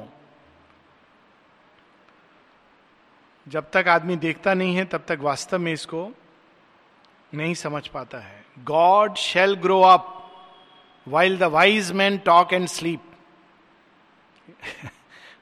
जब 3.46 3.70
तक 3.70 3.88
आदमी 3.88 4.16
देखता 4.16 4.54
नहीं 4.54 4.76
है, 4.76 4.84
तब 4.84 5.04
तक 5.08 5.18
वास्तव 5.22 5.58
में 5.58 5.72
इसको 5.72 6.08
नहीं 7.34 7.54
समझ 7.54 7.86
पाता 7.88 8.18
है। 8.18 8.44
God 8.64 9.16
shall 9.16 9.54
grow 9.56 9.80
up 9.82 10.12
while 11.06 11.36
the 11.38 11.42
wise 11.52 11.90
men 11.92 12.16
talk 12.18 12.52
and 12.52 12.66
sleep 12.68 13.00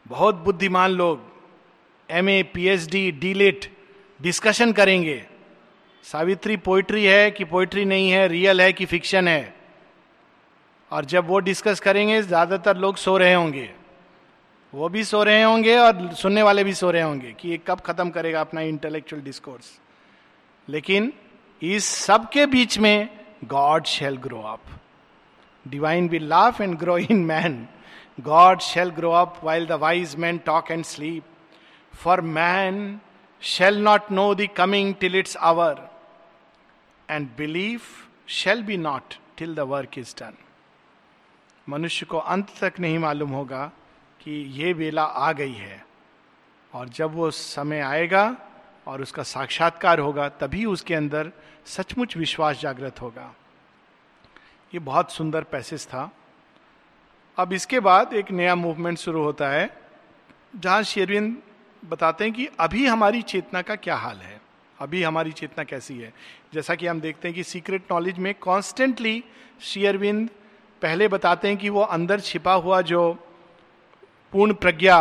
बहुत 0.08 0.34
बुद्धिमान 0.34 0.90
लोग 0.90 1.22
M 2.08 2.28
A 2.28 2.42
P 2.54 2.66
H 2.68 2.88
D 2.90 3.10
DLitt 3.12 3.70
discussion 4.20 4.72
करेंगे। 4.72 5.22
सावित्री 6.04 6.56
पोइट्री 6.58 7.04
है 7.04 7.30
कि 7.30 7.44
पोइट्री 7.44 7.84
नहीं 7.84 8.10
है 8.10 8.26
रियल 8.28 8.60
है 8.60 8.72
कि 8.72 8.84
फिक्शन 8.86 9.28
है? 9.28 9.54
और 10.92 11.04
जब 11.04 11.26
वो 11.26 11.38
डिस्कस 11.40 11.80
करेंगे, 11.80 12.20
ज़्यादातर 12.22 12.76
लोग 12.76 12.96
सो 12.96 13.16
रहे 13.16 13.34
होंगे। 13.34 13.70
वो 14.74 14.88
भी 14.88 15.02
सो 15.04 15.22
रहे 15.22 15.42
होंगे 15.42 15.76
और 15.78 16.14
सुनने 16.14 16.42
वाले 16.42 16.62
भी 16.64 16.72
सो 16.74 16.90
रहे 16.90 17.02
होंगे 17.02 17.32
कि 17.40 17.48
ये 17.48 17.58
कब 17.66 17.80
खत्म 17.80 18.10
करेगा 18.10 18.40
अपना 18.40 18.60
इंटेलेक्चुअल 18.60 19.20
डिस्कोर्स 19.22 19.66
लेकिन 20.68 21.12
इस 21.62 21.88
सब 21.98 22.28
के 22.30 22.46
बीच 22.46 22.78
में 22.78 23.08
God 23.48 23.84
shall 23.86 24.16
grow 24.24 24.40
up 24.42 24.72
divine 25.66 26.08
will 26.08 26.26
laugh 26.28 26.60
and 26.60 26.76
grow 26.78 26.96
in 26.98 27.24
man 27.24 27.56
God 28.20 28.60
shall 28.62 28.90
grow 28.96 29.10
up 29.12 29.38
while 29.44 29.66
the 29.66 29.78
wise 29.82 30.16
men 30.16 30.38
talk 30.46 30.70
and 30.70 30.84
sleep 30.84 31.24
for 31.94 32.20
man 32.32 32.80
shall 33.42 33.78
not 33.82 34.10
know 34.12 34.32
the 34.34 34.48
coming 34.56 34.94
till 35.00 35.16
its 35.16 35.36
hour 35.52 35.88
and 37.08 37.28
believe 37.38 37.80
shall 38.40 38.62
be 38.62 38.76
not 38.80 39.14
till 39.38 39.54
the 39.54 39.68
work 39.68 39.98
is 39.98 40.14
done 40.20 40.36
मनुष्य 41.66 42.06
को 42.06 42.18
अंत 42.18 42.54
तक 42.60 42.80
नहीं 42.80 42.98
मालूम 42.98 43.30
होगा 43.30 43.70
कि 44.24 44.32
ये 44.32 44.72
वेला 44.72 45.04
आ 45.04 45.32
गई 45.32 45.52
है। 45.52 45.86
और 46.74 46.88
जब 46.88 47.14
वो 47.14 47.30
समय 47.30 47.80
आएगा 47.80 48.36
और 48.86 49.02
उसका 49.02 49.22
साक्षात्कार 49.22 49.98
होगा, 49.98 50.28
तभी 50.28 50.64
उसके 50.64 50.94
अंदर 50.94 51.32
सचमुच 51.66 52.16
विश्वास 52.16 52.60
जागृत 52.60 53.00
होगा। 53.00 53.34
ये 54.74 54.80
बहुत 54.80 55.12
सुंदर 55.12 55.42
पैसेज 55.42 55.86
था। 55.86 56.10
अब 57.36 57.52
इसके 57.52 57.80
बाद 57.80 58.12
एक 58.12 58.30
नया 58.30 58.54
मूवमेंट 58.54 58.98
शुरू 58.98 59.22
होता 59.22 59.48
है, 59.48 59.80
जहाँ 60.56 60.82
शेरविंद 60.82 61.38
बताते 61.84 62.24
हैं 62.24 62.32
कि 62.32 62.48
अभी 62.60 62.86
हमारी 62.86 63.22
चेतना 63.22 63.62
का 63.62 63.76
क्या 63.76 63.96
हाल 63.96 64.18
है? 64.18 64.40
अभी 64.78 65.02
हमारी 65.02 65.32
चेतना 65.32 65.64
कैसी 65.64 65.98
है? 65.98 66.14
जैसा 66.54 66.74
कि 66.74 66.86
हम 66.86 67.00
देखते 67.00 67.28
हैं 67.28 67.34
कि 67.34 67.44
सीक्रेट 67.44 67.82
नॉलेज 67.92 68.18
में 68.18 68.34
कॉन्स्टेंटली 68.34 69.24
शेयरविंद 69.60 70.30
पहले 70.82 71.08
बताते 71.08 71.48
हैं 71.48 71.56
कि 71.56 71.68
वो 71.68 71.80
अंदर 71.80 72.20
छिपा 72.20 72.52
हुआ 72.52 72.80
जो 72.80 73.23
पूर्ण 74.34 74.54
प्रज्ञा 74.54 74.96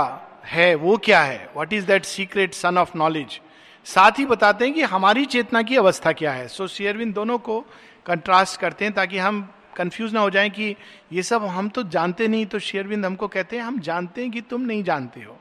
है, 0.46 0.74
वो 0.76 0.98
क्या 0.98 1.22
है? 1.22 1.50
What 1.56 1.72
is 1.74 1.86
that 1.86 2.04
secret 2.06 2.54
sun 2.54 2.78
of 2.78 2.98
knowledge 2.98 3.40
साथ 3.86 4.20
ही 4.20 4.26
बताते 4.26 4.66
हैं 4.66 4.74
कि 4.74 4.82
हमारी 4.84 5.26
चेतना 5.26 5.62
की 5.62 5.78
अवस्था 5.78 6.12
क्या 6.14 6.32
है। 6.34 6.48
सो 6.48 6.68
शेयरविंद 6.68 7.14
दोनों 7.16 7.38
को 7.40 7.60
कंट्रास्ट 8.06 8.60
करते 8.60 8.86
हैं 8.86 8.94
ताकि 8.94 9.18
हम 9.18 9.42
कंफ्यूज 9.78 10.14
ना 10.14 10.22
हो 10.22 10.30
जाए 10.30 10.50
कि 10.50 10.76
ये 11.14 11.24
सब 11.24 11.46
हम 11.46 11.70
तो 11.70 11.84
जानते 11.90 12.28
नहीं 12.28 12.46
तो 12.46 12.60
शेयरविंद 12.60 13.06
हमको 13.06 13.28
कहते 13.28 13.56
हैं, 13.56 13.64
हम 13.64 13.80
जानते 13.80 14.22
हैं 14.22 14.32
कि 14.32 14.42
तुम 14.42 14.62
नहीं 14.62 14.84
जानते 14.84 15.22
हो। 15.22 15.38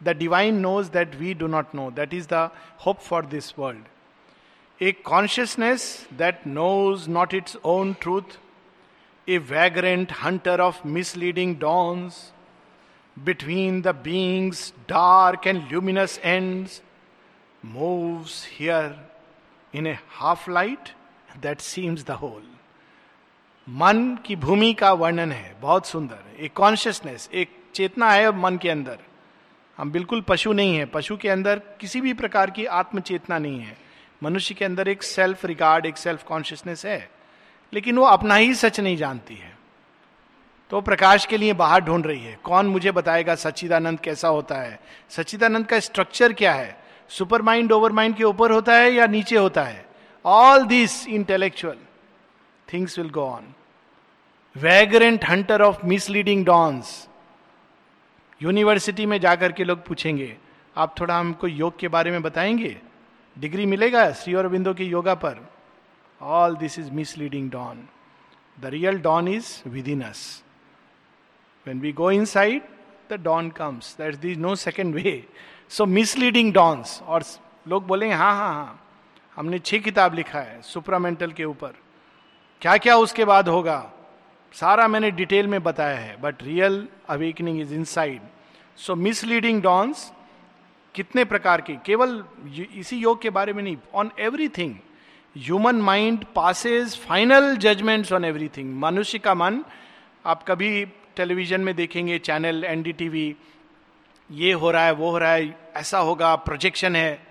The 0.00 0.16
divine 0.18 0.58
knows 0.60 0.90
that 0.92 1.14
we 1.16 1.34
do 1.34 1.46
not 1.46 1.74
know 1.74 1.90
that 1.90 2.14
is 2.14 2.28
the 2.32 2.48
hope 2.86 3.00
for 3.00 3.26
this 3.26 3.54
world 3.58 4.82
a 4.82 4.92
consciousness 5.04 6.06
that 6.18 6.46
knows 6.46 7.10
not 7.10 7.34
its 7.34 7.56
own 7.64 7.92
truth 8.00 8.38
a 9.28 9.38
vagrant 9.50 10.12
hunter 10.24 10.60
of 10.60 10.86
misleading 10.88 11.56
dawns 11.58 12.32
between 13.24 13.82
the 13.82 13.94
being's, 13.94 14.72
dark 14.92 15.46
and 15.46 15.72
luminous 15.72 16.18
ends, 16.18 16.70
moves 17.76 18.62
here 18.62 18.92
in 19.76 19.86
a 19.86 19.96
half 20.22 20.48
light 20.48 20.84
that 21.42 21.56
seems 21.56 21.96
the 21.96 22.16
whole. 22.16 22.44
मन 23.68 24.18
की 24.26 24.36
भूमि 24.36 24.74
का 24.74 24.92
वर्णन 24.92 25.32
है, 25.32 25.56
बहुत 25.60 25.86
सुंदर। 25.86 26.18
एक 26.40 26.52
consciousness 26.52 27.30
एक 27.34 27.64
चेतना 27.74 28.10
है 28.10 28.36
मन 28.36 28.56
के 28.56 28.70
अंदर। 28.70 28.98
हम 29.76 29.90
बिल्कुल 29.90 30.20
पशु 30.20 30.52
नहीं 30.52 30.76
है। 30.76 30.84
पशु 30.84 31.16
के 31.16 31.28
अंदर 31.28 31.58
किसी 31.58 32.00
भी 32.00 32.12
प्रकार 32.12 32.50
की 32.50 32.64
आत्म 32.64 33.00
चेतना 33.00 33.38
नहीं 33.38 33.60
है। 33.60 33.78
मनुष्य 34.22 34.54
के 34.54 34.64
अंदर 34.64 34.88
एक 34.88 35.02
सेल्फ 35.02 35.44
रिगार्ड 35.44 35.86
एक 35.86 35.96
सेल्फ 35.96 36.22
कॉन्शियसनेस 36.22 36.86
है। 36.86 37.10
लेकिन 37.72 37.98
वो 37.98 38.04
अपना 38.04 38.34
ही 38.34 38.54
सच 38.54 38.80
नहीं 38.80 38.96
जानती 38.96 39.34
है। 39.34 39.55
तो 40.70 40.80
प्रकाश 40.80 41.26
के 41.26 41.36
लिए 41.36 41.52
बाहर 41.52 41.80
ढूंढ 41.80 42.06
रही 42.06 42.24
है। 42.24 42.38
कौन 42.44 42.66
मुझे 42.66 42.92
बताएगा 42.92 43.34
सच्चिदानंद 43.34 44.00
कैसा 44.00 44.28
होता 44.28 44.54
है? 44.54 44.80
सच्चिदानंद 45.10 45.66
का 45.66 45.80
स्ट्रक्चर 45.80 46.32
क्या 46.32 46.52
है? 46.52 46.84
सुपर 47.08 47.42
माइंड, 47.42 47.72
ओवर 47.72 47.92
माइंड 47.92 48.16
के 48.16 48.24
ऊपर 48.24 48.50
होता 48.50 48.76
है 48.76 48.90
या 48.92 49.06
नीचे 49.06 49.36
होता 49.36 49.62
है? 49.62 49.86
All 50.24 50.64
this 50.66 51.06
intellectual 51.08 51.76
things 52.72 52.98
will 52.98 53.10
go 53.10 53.20
on 53.20 53.44
vagrant 54.56 55.24
hunter 55.24 55.62
of 55.62 55.86
misleading 55.86 56.44
dawns 56.46 57.08
university 58.42 59.06
में 59.06 59.20
जाकर 59.20 59.52
के 59.52 59.64
लोग 59.64 59.86
पूछेंगे, 59.86 60.36
आप 60.76 60.94
थोड़ा 61.00 61.18
हमको 61.18 61.46
योग 61.46 61.78
के 61.78 61.88
बारे 61.88 62.10
में 62.10 62.22
बताएँगे? 62.22 62.76
डिग्री 63.38 63.66
मिलेगा 63.66 64.10
श्री 64.12 64.34
और 64.34 64.48
बिंदु 64.48 64.74
की 64.74 64.84
योगा 64.84 65.14
पर? 65.14 65.48
All 66.22 66.56
this 66.56 66.78
is 66.78 66.90
misleading 66.90 67.50
dawn 67.50 67.88
the 68.60 68.66
real 68.66 68.98
dawn 68.98 69.28
is 69.28 69.68
within 69.88 70.02
us 70.02 70.42
we 71.68 71.92
go 71.92 72.10
inside 72.24 72.62
the 73.10 73.20
dawn 73.22 73.50
comes 73.50 73.94
that 73.98 74.14
this 74.14 74.36
no 74.38 74.54
second 74.54 74.94
way 74.94 75.22
so 75.68 75.86
misleading 75.86 76.52
dawns 76.52 77.00
और 77.02 77.24
लोग 77.68 77.86
बोलेंगे 77.86 78.14
हाँ 78.14 78.34
हाँ 78.34 78.52
हाँ 78.54 78.82
हमने 79.36 79.58
छह 79.58 79.78
किताब 79.78 80.14
लिखा 80.14 80.40
है 80.40 80.60
सुपरामेंटल 80.62 81.32
के 81.32 81.44
ऊपर। 81.44 81.74
क्या 82.62 82.76
क्या 82.76 82.96
उसके 82.96 83.24
बाद 83.24 83.48
होगा? 83.48 83.92
सारा 84.54 84.88
मैंने 84.88 85.10
डिटेल 85.10 85.46
में 85.46 85.62
बताया 85.62 85.98
है 85.98 86.16
but 86.22 86.42
real 86.42 86.86
awakening 87.08 87.60
is 87.60 87.74
inside 87.84 88.20
so 88.76 88.94
misleading 88.94 89.62
dawns 89.62 90.12
कितने 90.94 91.24
प्रकार 91.24 91.60
के, 91.60 91.74
केवल 91.86 92.24
इसी 92.76 92.96
योग 92.96 93.20
के 93.22 93.30
बारे 93.30 93.52
में 93.52 93.62
नहीं 93.62 93.76
on 93.94 94.10
everything 94.18 94.74
human 95.36 95.76
mind 95.76 96.24
passes 96.34 96.96
final 96.98 97.56
judgments 97.56 98.12
on 98.12 98.24
everything 98.24 98.74
मनुष्य 98.80 99.18
का 99.18 99.34
मन, 99.34 99.64
आप 100.26 100.42
कभी 100.42 100.86
टेलीविज़न 101.16 101.60
में 101.60 101.74
देखेंगे, 101.76 102.18
चैनल, 102.18 102.64
एनडीटीवी, 102.64 103.34
ये 104.30 104.52
हो 104.52 104.70
रहा 104.70 104.84
है, 104.84 104.92
वो 104.92 105.10
हो 105.10 105.18
रहा 105.18 105.32
है, 105.32 105.56
ऐसा 105.76 105.98
होगा 105.98 106.34
प्रोजेक्शन 106.36 106.96
है। 106.96 107.26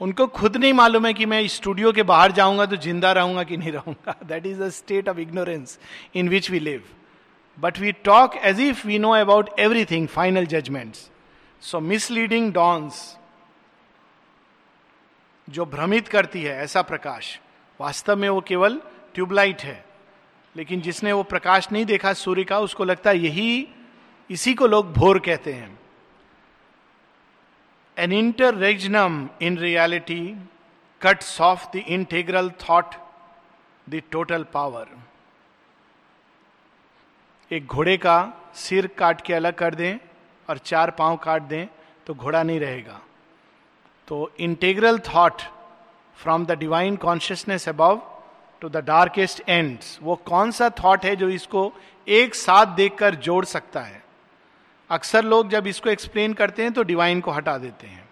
उनको 0.00 0.26
खुद 0.28 0.56
नहीं 0.56 0.72
मालूम 0.72 1.06
है 1.06 1.12
कि 1.14 1.26
मैं 1.26 1.46
स्टूडियो 1.48 1.92
के 1.92 2.02
बाहर 2.02 2.32
जाऊँगा 2.32 2.66
तो 2.66 2.76
ज़िंदा 2.76 3.12
रहूँगा 3.12 3.42
कि 3.42 3.56
नहीं 3.56 3.72
रहूँगा। 3.72 4.14
That 4.24 4.46
is 4.46 4.62
the 4.62 4.68
state 4.70 5.08
of 5.08 5.18
ignorance 5.18 5.78
in 6.14 6.28
which 6.28 6.50
we 6.50 6.58
live 6.60 6.82
but 7.58 7.78
we 7.78 7.92
talk 8.04 8.36
as 8.36 8.60
if 8.60 8.86
we 8.86 8.98
know 8.98 9.10
about 9.10 9.50
everything 9.60 10.08
final 10.08 10.46
judgments 10.46 11.10
so 11.62 11.80
misleading 11.82 12.52
dawns 12.52 13.16
जो 15.48 15.64
भ्रमित 15.66 16.08
करती 16.08 16.42
है, 16.42 16.56
ऐसा 16.62 16.82
प्रकाश। 16.82 17.38
वास्तव 17.80 18.16
में 18.16 18.28
वो 18.28 18.40
केवल 18.40 18.80
ट्यूबलाइट 19.14 19.60
है। 19.62 19.84
लेकिन 20.56 20.80
जिसने 20.80 21.12
वो 21.12 21.22
प्रकाश 21.22 21.72
नहीं 21.72 21.84
देखा, 21.84 22.12
सूर्य 22.12 22.44
का, 22.44 22.58
उसको 22.58 22.84
लगता 22.84 23.10
है 23.10 23.18
यही 23.18 23.68
इसी 24.30 24.54
को 24.54 24.66
लोग 24.66 24.92
भोर 24.92 25.18
कहते 25.18 25.52
हैं। 25.52 25.78
An 27.98 28.12
inter 28.12 28.54
interregnum 28.54 29.42
in 29.42 29.56
reality 29.58 30.22
cuts 31.02 31.40
off 31.40 31.76
the 31.76 31.82
integral 31.90 32.50
thought 32.68 32.94
the 33.88 34.02
total 34.10 34.42
power 34.42 34.88
एक 37.52 37.66
घोड़े 37.66 37.96
का 37.96 38.32
सिर 38.54 38.86
काट 38.86 39.20
के 39.20 39.34
अलग 39.34 39.54
कर 39.54 39.74
दें 39.74 39.98
और 40.48 40.58
चार 40.58 40.90
पाँव 40.90 41.16
काट 41.16 41.42
दें 41.42 41.66
तो 42.06 42.14
घोड़ा 42.14 42.42
नहीं 42.42 42.60
रहेगा। 42.60 43.00
तो 44.08 44.32
integral 44.40 44.98
thought 44.98 45.42
from 46.16 46.46
the 46.46 46.50
divine 46.50 46.96
consciousness 46.96 47.68
above 47.68 48.15
to 48.62 48.68
the 48.68 48.76
darkest 48.76 49.42
end 49.48 49.78
वो 50.02 50.16
कौन 50.26 50.50
सा 50.50 50.70
थॉट 50.84 51.04
है 51.04 51.14
जो 51.16 51.28
इसको 51.28 51.72
एक 52.06 52.34
साथ 52.34 52.66
देखकर 52.66 53.14
जोड़ 53.14 53.44
सकता 53.44 53.80
है? 53.80 54.02
अक्सर 54.90 55.24
लोग 55.24 55.48
जब 55.50 55.66
इसको 55.66 55.90
एक्सप्लेन 55.90 56.34
करते 56.34 56.62
हैं 56.62 56.72
तो 56.72 56.82
डिवाइन 56.82 57.20
को 57.20 57.30
हटा 57.30 57.56
देते 57.58 57.86
हैं। 57.86 58.04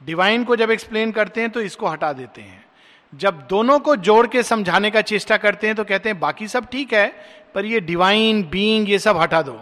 डिवाइन 0.00 0.44
को 0.44 0.56
जब 0.56 0.70
एक्सप्लेन 0.70 1.12
करते 1.12 1.40
हैं 1.40 1.50
तो 1.50 1.60
इसको 1.60 1.86
हटा 1.86 2.12
देते 2.12 2.42
हैं। 2.42 2.64
जब 3.12 3.46
दोनों 3.46 3.78
को 3.78 3.94
जोड़ 3.98 4.26
के 4.26 4.42
समझाने 4.42 4.90
का 4.90 5.00
चेष्टा 5.02 5.36
करते 5.36 5.66
हैं 5.66 5.76
तो 5.76 5.84
कहते 5.84 6.08
हैं, 6.08 6.18
बाकी 6.20 6.48
सब 6.48 6.66
ठीक 6.66 6.92
है, 6.92 7.08
पर 7.54 7.64
ये 7.64 7.80
डिवाइन 7.80 8.42
बीइंग 8.50 8.90
ये 8.90 8.98
सब 8.98 9.16
हटा 9.16 9.42
दो। 9.42 9.58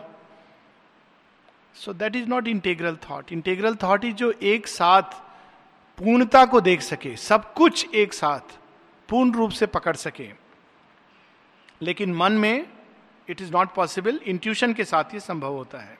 So 1.77 1.93
that 1.93 2.17
is 2.17 2.29
not 2.29 2.49
integral 2.49 2.97
thought 3.11 3.33
integral 3.33 3.75
thought 3.75 4.05
is 4.05 4.15
जो 4.15 4.33
एक 4.33 4.67
साथ 4.69 5.03
पूर्णता 5.99 6.45
को 6.45 6.61
देख 6.61 6.81
सके, 6.83 7.17
सब 7.17 7.53
कुछ 7.55 7.95
एक 7.95 8.13
साथ। 8.15 8.59
पूर्ण 9.09 9.33
रूप 9.33 9.51
से 9.51 9.67
पकड़ 9.67 9.97
सके। 9.97 10.31
लेकिन 11.83 12.15
मन 12.15 12.33
में 12.33 12.67
it 13.29 13.41
is 13.41 13.53
not 13.53 13.75
possible 13.75 14.21
intuition 14.27 14.73
के 14.73 14.85
साथ 14.85 15.05
ही 15.13 15.21
संभव 15.21 15.53
होता 15.53 15.79
है। 15.79 15.99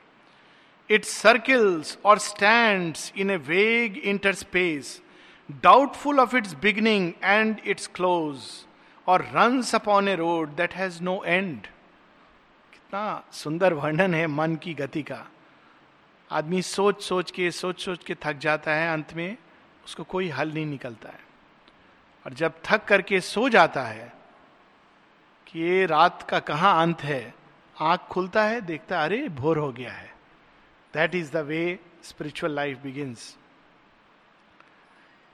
It 0.91 1.05
circles 1.05 1.99
or 2.05 2.19
stand 2.19 2.97
in 3.17 3.31
a 3.31 3.37
vague 3.37 3.99
interspace 4.35 5.03
doubtful 5.51 6.21
of 6.21 6.37
its 6.37 6.55
beginning 6.55 7.13
and 7.25 7.61
its 7.67 7.87
close 7.87 8.39
or 9.07 9.23
run 9.35 9.63
upon 9.75 10.09
a 10.09 10.15
road 10.17 10.49
that 10.49 10.75
has 10.75 11.03
no 11.03 11.23
end 11.25 11.67
कितना 12.73 13.25
सुंदर 13.33 13.73
वर्णन 13.73 14.15
है 14.15 14.27
मन 14.27 14.57
की 14.57 14.75
गति 14.75 15.03
का। 15.03 15.27
आदमी 16.31 16.63
सोच 16.63 17.03
सोच 17.03 17.31
के 17.31 17.51
सोच 17.51 17.81
सोच 17.81 18.05
के 18.05 18.15
थक 18.15 18.39
जाता 18.39 18.75
है 18.75 18.93
अंत 18.93 19.15
में, 19.15 19.37
उसको 19.85 20.05
कोई 20.05 20.29
हल 20.29 20.53
नहीं 20.53 20.67
निकलता 20.67 21.09
है। 21.09 21.28
और 22.29 22.35
जब 22.35 22.55
थक 22.65 22.85
करके 22.85 23.21
सो 23.21 23.49
जाता 23.49 23.83
है 23.83 24.13
कि 25.47 25.61
ये 25.61 25.85
रात 25.87 26.23
का 26.23 26.39
कहाँ 26.39 26.83
अंत 26.83 27.01
है, 27.01 27.35
आँख 27.77 28.01
खुलता 28.11 28.43
है, 28.45 28.61
देखता 28.61 29.05
अरे, 29.05 29.29
भोर 29.29 29.59
हो 29.59 29.71
गया 29.73 29.93
है। 29.93 30.11
That 30.95 31.15
is 31.15 31.33
the 31.33 31.45
way 31.47 31.79
spiritual 32.05 32.55
life 32.55 32.83
begins 32.83 33.37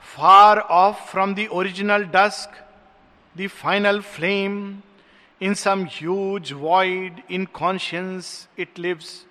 far 0.00 0.58
of 0.58 1.02
from 1.10 1.34
the 1.34 1.48
original 1.52 2.04
dusk 2.14 2.62
the 3.34 3.46
final 3.46 4.00
flame 4.00 4.82
in 5.40 5.54
some 5.54 5.84
huge 5.90 6.52
void 6.52 7.22
inconscience 7.54 8.48
it 8.58 8.78
lives 8.78 9.24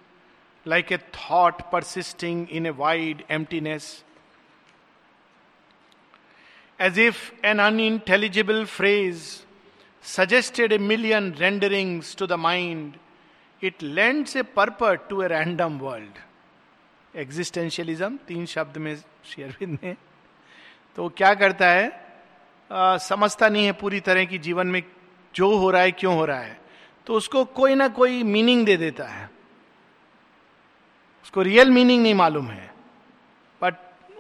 like 0.66 0.92
a 0.92 0.98
thought 0.98 1.62
persisting 1.72 2.48
in 2.50 2.66
a 2.66 2.70
wide 2.78 3.24
emptiness 3.32 4.04
As 6.80 6.98
if 6.98 7.32
an 7.44 7.60
unintelligible 7.60 8.66
phrase 8.66 9.46
suggested 10.02 10.72
a 10.72 10.80
million 10.80 11.34
renderings 11.34 12.16
to 12.16 12.28
the 12.28 12.38
mind 12.38 12.92
it 13.64 13.84
lends 13.84 14.36
a 14.36 14.42
purpose 14.42 14.96
to 14.96 15.22
a 15.24 15.28
random 15.28 15.78
world 15.78 16.18
existentialism 17.16 18.18
तीन 18.18 18.46
शब्द 18.46 18.78
में 18.78 18.96
शेयरविंद 19.26 19.80
ने 19.84 19.96
तो 20.96 21.10
क्या 21.10 21.34
करता 21.34 21.68
है? 21.68 22.16
आ, 22.72 22.98
समझता 22.98 23.50
नहीं 23.50 23.66
है 23.66 23.72
पूरी 23.72 24.00
तरह 24.00 24.26
की 24.26 24.38
जीवन 24.38 24.68
में 24.68 24.84
जो 25.36 25.58
हो 25.58 25.72
रहा 25.72 25.82
है 25.82 25.92
क्यों 25.92 26.16
हो 26.16 26.26
रहा 26.26 26.40
है। 26.40 26.62
तो 27.06 27.14
उसको 27.14 27.46
कोई 27.46 27.76
ना 27.76 27.88
कोई 27.88 28.24
मीनिंग 28.24 28.66
दे 28.66 28.78
देता 28.78 29.04
है। 29.04 29.30
उसको 31.24 31.42
रियल 31.42 31.72
मीनिंग 31.72 32.04
नहीं 32.04 32.14
मालूम 32.14 32.48
है। 32.48 32.73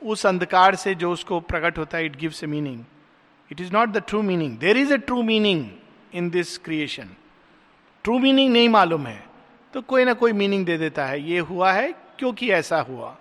उस 0.03 0.25
अंधकार 0.25 0.75
से 0.75 0.95
जो 0.95 1.11
उसको 1.11 1.39
प्रकट 1.39 1.77
होता 1.77 1.97
है 1.97 2.05
it 2.05 2.15
gives 2.15 2.43
a 2.43 2.47
meaning 2.47 2.83
it 3.51 3.61
is 3.61 3.71
not 3.73 3.89
the 3.89 4.03
true 4.07 4.21
meaning 4.21 4.57
there 4.57 4.77
is 4.77 4.93
a 4.93 4.97
true 4.97 5.21
meaning 5.23 5.65
in 6.13 6.29
this 6.29 6.57
creation 6.57 7.09
true 8.03 8.17
meaning 8.19 8.53
नहीं 8.53 8.69
मालूम 8.69 9.07
है। 9.07 9.23
तो 9.73 9.81
कोई 9.81 10.05
ना 10.05 10.13
कोई 10.13 10.33
मीनिंग 10.33 10.65
दे 10.65 10.77
देता 10.77 11.05
है। 11.05 11.21
ये 11.21 11.39
हुआ 11.39 11.71
है 11.71 11.91
क्योंकि 12.19 12.49
ऐसा 12.51 12.79
हुआ। 12.81 13.15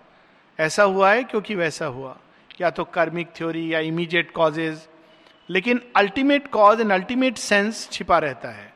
ऐसा 0.59 0.83
हुआ 0.83 1.13
है 1.13 1.23
क्योंकि 1.25 1.55
वैसा 1.55 1.87
हुआ। 1.87 2.17
या 2.61 2.71
तो 2.71 2.85
कर्मिक 2.85 3.29
थ्योरी 3.37 3.73
या 3.75 3.79
इमीडिएट 3.81 4.31
कॉजेज 4.33 4.89
लेकिन 5.49 5.81
ultimate 5.97 6.49
cause 6.49 6.81
and 6.81 6.93
ultimate 6.93 7.37
sense 7.37 7.89
छिपा 7.93 8.19
रहता 8.19 8.51
है। 8.51 8.73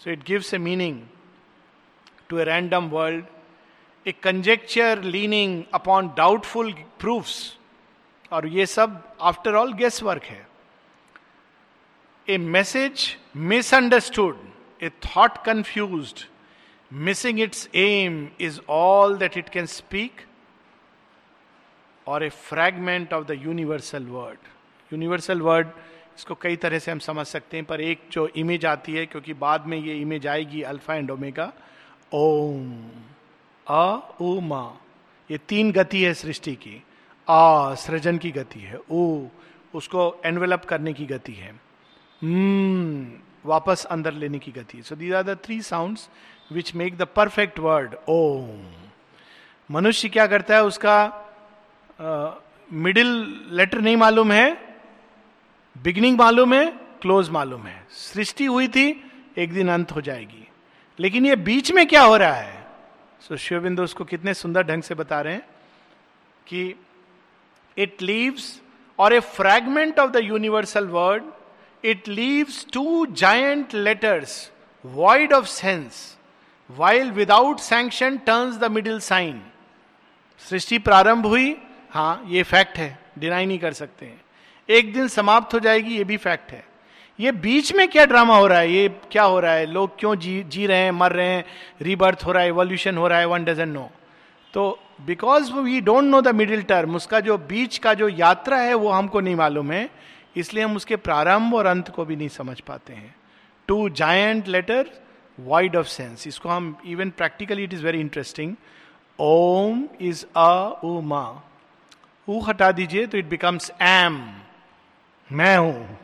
So 0.00 0.10
it 0.10 0.24
gives 0.26 0.54
a 0.54 0.58
meaning 0.58 1.00
to 2.28 2.38
a 2.38 2.44
random 2.44 2.88
world 2.88 3.24
a 4.08 4.12
conjecture 4.22 5.02
leaning 5.04 5.62
upon 5.74 6.08
doubtful 6.16 6.72
proofs 7.00 7.34
और 8.32 8.46
ये 8.48 8.66
सब 8.66 9.02
आफ्टर 9.20 9.54
ऑल 9.54 9.72
गेस 9.72 10.02
वर्क 10.02 10.24
है। 10.24 10.46
A 12.28 12.38
message 12.38 13.16
misunderstood 13.36 14.38
a 14.82 14.88
thought 15.06 15.36
confused 15.44 16.14
missing 16.90 17.40
its 17.40 17.68
aim 17.74 18.28
is 18.40 18.60
all 18.68 19.16
that 19.18 19.36
it 19.36 19.48
can 19.48 19.66
speak 19.66 20.20
or 22.06 22.24
a 22.24 22.28
fragment 22.28 23.12
of 23.12 23.24
the 23.26 23.38
universal 23.42 24.06
word 24.06 24.38
universal 24.92 25.40
word 25.42 25.68
इसको 26.16 26.34
कई 26.34 26.56
तरह 26.56 26.78
से 26.78 26.90
हम 26.90 26.98
समझ 26.98 27.26
सकते 27.26 27.56
हैं, 27.56 27.64
पर 27.66 27.80
एक 27.80 28.00
जो 28.12 28.26
इमेज 28.36 28.64
आती 28.66 28.94
है, 28.94 29.04
क्योंकि 29.06 29.34
बाद 29.34 29.66
में 29.66 29.76
ये 29.78 29.94
इमेज 30.00 30.26
आएगी 30.26 30.62
अल्फ़ा 30.62 30.94
एंड 30.94 31.10
ओमेगा 31.10 31.52
ओम। 32.12 32.72
अ 33.68 33.96
मा। 34.42 34.62
ये 35.30 35.38
तीन 35.38 35.72
गति 35.72 36.02
है 36.02 36.12
सृष्टि 36.14 36.54
की। 36.54 36.82
आ 37.28 37.74
सृजन 37.74 38.18
की 38.18 38.30
गति 38.30 38.60
है। 38.60 38.78
ओ 38.90 39.26
उसको 39.74 40.20
एनवेलप 40.24 40.64
करने 40.64 40.92
की 40.92 41.06
गति 41.06 41.32
है। 41.32 41.52
hmm, 41.52 43.06
वापस 43.46 43.84
अंदर 43.84 44.12
लेने 44.12 44.38
की 44.38 44.52
गति 44.52 44.82
so 44.82 44.96
these 44.96 45.12
are 45.14 45.22
the 45.22 45.36
three 45.44 45.60
sounds 45.62 46.08
which 46.52 46.74
make 46.74 46.96
the 46.98 47.02
perfect 47.16 47.58
word 47.58 47.94
Om. 48.08 48.64
मनुष्य 49.70 50.08
क्या 50.08 50.26
करता 50.26 50.54
है? 50.54 50.64
उसका 50.64 50.96
मिडिल 52.72 53.10
uh, 53.22 53.52
लेटर 53.52 53.80
नहीं 53.80 53.96
मालूम 53.96 54.32
है 54.32 54.76
बिगिनिंग 55.76 56.18
मालूम 56.18 56.54
है 56.54 56.66
क्लोज 57.02 57.30
मालूम 57.30 57.66
है। 57.66 57.86
सृष्टि 57.90 58.44
हुई 58.44 58.68
थी 58.68 58.88
एक 59.38 59.52
दिन 59.52 59.68
अंत 59.68 59.92
हो 59.92 60.00
जाएगी। 60.00 60.48
लेकिन 60.98 61.26
ये 61.26 61.36
बीच 61.36 61.70
में 61.72 61.86
क्या 61.86 62.02
हो 62.02 62.16
रहा 62.16 62.34
है? 62.34 62.57
सो 63.20 63.34
so, 63.34 63.40
शिवबिंदु 63.40 63.82
उसको 63.82 64.04
कितने 64.04 64.34
सुंदर 64.34 64.62
ढंग 64.62 64.82
से 64.82 64.94
बता 64.94 65.20
रहे 65.20 65.34
हैं 65.34 65.46
कि 66.46 66.74
it 67.76 68.02
leaves 68.02 68.60
or 68.98 69.14
a 69.14 69.20
fragment 69.20 69.98
of 69.98 70.10
the 70.10 70.22
universal 70.24 70.86
word 70.88 71.24
it 71.84 72.08
leaves 72.08 72.66
two 72.72 73.06
giant 73.16 73.74
letters 73.74 74.50
void 74.84 75.32
of 75.32 75.46
sense 75.46 76.16
while 76.70 77.10
without 77.10 77.60
sanction 77.60 78.16
turns 78.26 78.56
the 78.56 78.70
middle 78.70 78.98
sign 79.00 79.42
सृष्टि 80.44 80.78
प्रारंभ 80.80 81.26
हुई 81.26 81.56
हाँ 81.90 82.22
ये 82.28 82.42
फैक्ट 82.44 82.78
है 82.78 82.98
डिनाई 83.18 83.46
नहीं 83.46 83.58
कर 83.58 83.72
सकते 83.72 84.06
हैं 84.06 84.20
एक 84.68 84.92
दिन 84.94 85.08
समाप्त 85.08 85.54
हो 85.54 85.60
जाएगी 85.60 85.96
ये 85.96 86.04
भी 86.04 86.16
फैक्ट 86.16 86.50
है 86.52 86.64
ये 87.18 87.32
बीच 87.34 87.72
में 87.74 87.86
क्या 87.88 88.04
ड्रामा 88.06 88.36
हो 88.36 88.46
रहा 88.46 88.58
है? 88.58 88.70
ये 88.72 88.88
क्या 89.12 89.22
हो 89.22 89.38
रहा 89.40 89.52
है? 89.52 89.66
लोग 89.66 89.98
क्यों 89.98 90.14
जी 90.16 90.42
जी 90.48 90.66
रहे 90.66 90.78
हैं, 90.78 90.90
मर 90.90 91.12
रहे 91.12 91.26
हैं? 91.26 91.44
रीबर्थ 91.82 92.24
हो 92.26 92.32
रहा 92.32 92.42
है 92.42 92.48
एवोल्यूशन 92.48 92.96
हो 92.96 93.08
रहा 93.08 93.18
है 93.18 93.26
वन 93.26 93.44
डजन 93.44 93.68
नो 93.68 93.90
तो 94.54 94.78
because 95.06 95.52
we 95.52 95.80
don't 95.80 96.04
know 96.04 96.20
the 96.20 96.34
middle 96.34 96.62
term 96.62 96.94
उसका 96.96 97.20
जो 97.20 97.36
बीच 97.38 97.78
का 97.78 97.94
जो 97.94 98.08
यात्रा 98.08 98.58
है, 98.58 98.74
वो 98.74 98.88
हमको 98.90 99.20
नहीं 99.20 99.34
मालूम 99.36 99.72
है। 99.72 99.88
इसलिए 100.36 100.64
हम 100.64 100.76
उसके 100.76 100.96
प्रारंभ 100.98 101.54
और 101.54 101.66
अंत 101.66 101.88
को 101.90 102.04
भी 102.04 102.16
नहीं 102.16 102.28
समझ 102.28 102.60
पाते 102.60 102.92
हैं। 102.92 103.14
Two 103.68 103.88
giant 103.90 104.48
letter 104.48 104.90
void 105.38 105.76
of 105.76 105.86
sense 105.86 106.26
इसको 106.26 106.48
हम 106.48 106.76
even 106.86 107.10
practically 107.10 107.64
it 107.64 107.74
is 107.74 107.84
very 107.84 108.00
interesting 108.00 108.54
Om 109.18 109.86
is 110.00 110.24
अ 110.36 110.80
उ 110.84 111.00
ऊ 112.28 112.40
हटा 112.40 112.72
दीजिए 112.72 113.06
तो 113.06 113.18
इट 113.18 113.28
बिकम्स 113.28 113.70
एम 113.82 114.20
मैं 115.30 115.56
हूँ। 115.56 115.98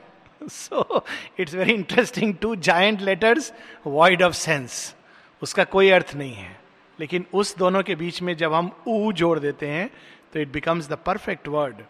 So 0.49 1.05
it's 1.41 1.55
very 1.55 1.73
interesting 1.73 2.35
two 2.43 2.55
giant 2.69 3.01
letters 3.01 3.53
void 3.87 4.23
of 4.23 4.35
sense 4.35 4.95
उसका 5.43 5.65
कोई 5.65 5.91
अर्थ 5.91 6.15
नहीं 6.15 6.35
है। 6.35 6.57
लेकिन 6.99 7.27
उस 7.35 7.57
दोनों 7.59 7.83
के 7.83 7.95
बीच 7.95 8.21
में 8.23 8.37
जब 8.37 8.53
हम 8.53 8.71
ऊ 8.89 9.13
जोड़ 9.13 9.39
देते 9.39 9.69
हैं 9.69 9.89
तो 10.33 10.41
it 10.41 10.49
becomes 10.53 10.89
the 10.89 10.99
perfect 11.07 11.49
word 11.49 11.83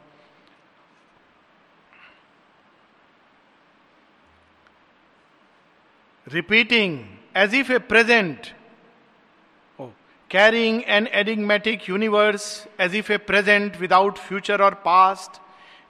repeating 6.26 6.98
as 7.36 7.54
if 7.54 7.72
a 7.72 7.78
present 7.78 8.46
carrying 10.30 10.82
an 10.88 11.06
enigmatic 11.14 11.88
universe 11.88 12.46
as 12.80 12.94
if 12.96 13.12
a 13.12 13.16
present 13.30 13.76
without 13.76 14.18
future 14.18 14.62
or 14.62 14.74
past 14.84 15.40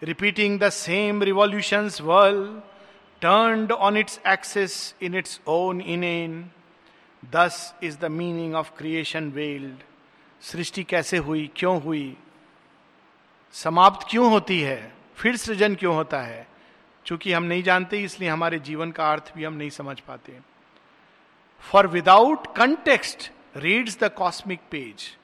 repeating 0.06 0.58
the 0.58 0.70
same 0.70 1.20
revolutions 1.20 2.00
whirl, 2.00 2.62
turned 3.20 3.72
on 3.72 3.96
its 3.96 4.20
axis 4.24 4.94
in 5.00 5.14
its 5.14 5.40
own 5.46 5.80
inane. 5.80 6.50
Thus 7.30 7.72
is 7.80 7.96
the 7.96 8.10
meaning 8.10 8.54
of 8.54 8.76
creation 8.76 9.32
veiled. 9.32 9.82
सृष्टि 10.40 10.84
कैसे 10.84 11.16
हुई? 11.16 11.50
क्यों 11.56 11.80
हुई? 11.82 12.16
समाप्त 13.52 14.06
क्यों 14.10 14.30
होती 14.30 14.60
है? 14.60 14.92
फिर 15.16 15.36
सृजन 15.36 15.74
क्यों 15.74 15.94
होता 15.94 16.20
है? 16.20 16.46
चूँकि 17.06 17.32
हम 17.32 17.42
नहीं 17.42 17.62
जानते 17.62 17.98
इसलिए 17.98 18.28
हमारे 18.28 18.58
जीवन 18.58 18.90
का 18.90 19.12
अर्थ 19.12 19.32
भी 19.36 19.44
हम 19.44 19.54
नहीं 19.54 19.70
समझ 19.70 20.00
पाते 20.00 20.38
for 21.60 21.86
without 21.86 22.46
context 22.56 23.30
reads 23.56 23.98
the 23.98 24.04
cosmic 24.04 24.60
page 24.70 25.16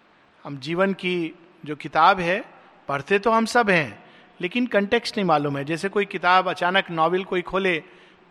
हम 0.45 0.59
जीवन 0.59 0.93
की 0.93 1.35
जो 1.64 1.77
किताब 1.77 2.21
है 2.21 2.45
पढ़ते 2.88 3.19
तो 3.19 3.31
हम 3.31 3.45
सब 3.45 3.71
हैं 3.71 4.10
लेकिन 4.40 4.66
कंटेक्स्ट 4.66 5.16
नहीं 5.16 5.26
मालूम 5.26 5.59
है। 5.59 5.64
जैसे 5.64 5.88
कोई 5.88 6.05
किताब 6.05 6.48
अचानक 6.48 6.90
नॉवल 6.90 7.24
कोई 7.24 7.42
खोले, 7.42 7.83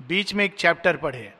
बीच 0.08 0.34
में 0.34 0.46
एक 0.46 0.56
चैप्टर 0.56 0.98
पढ़े, 0.98 1.34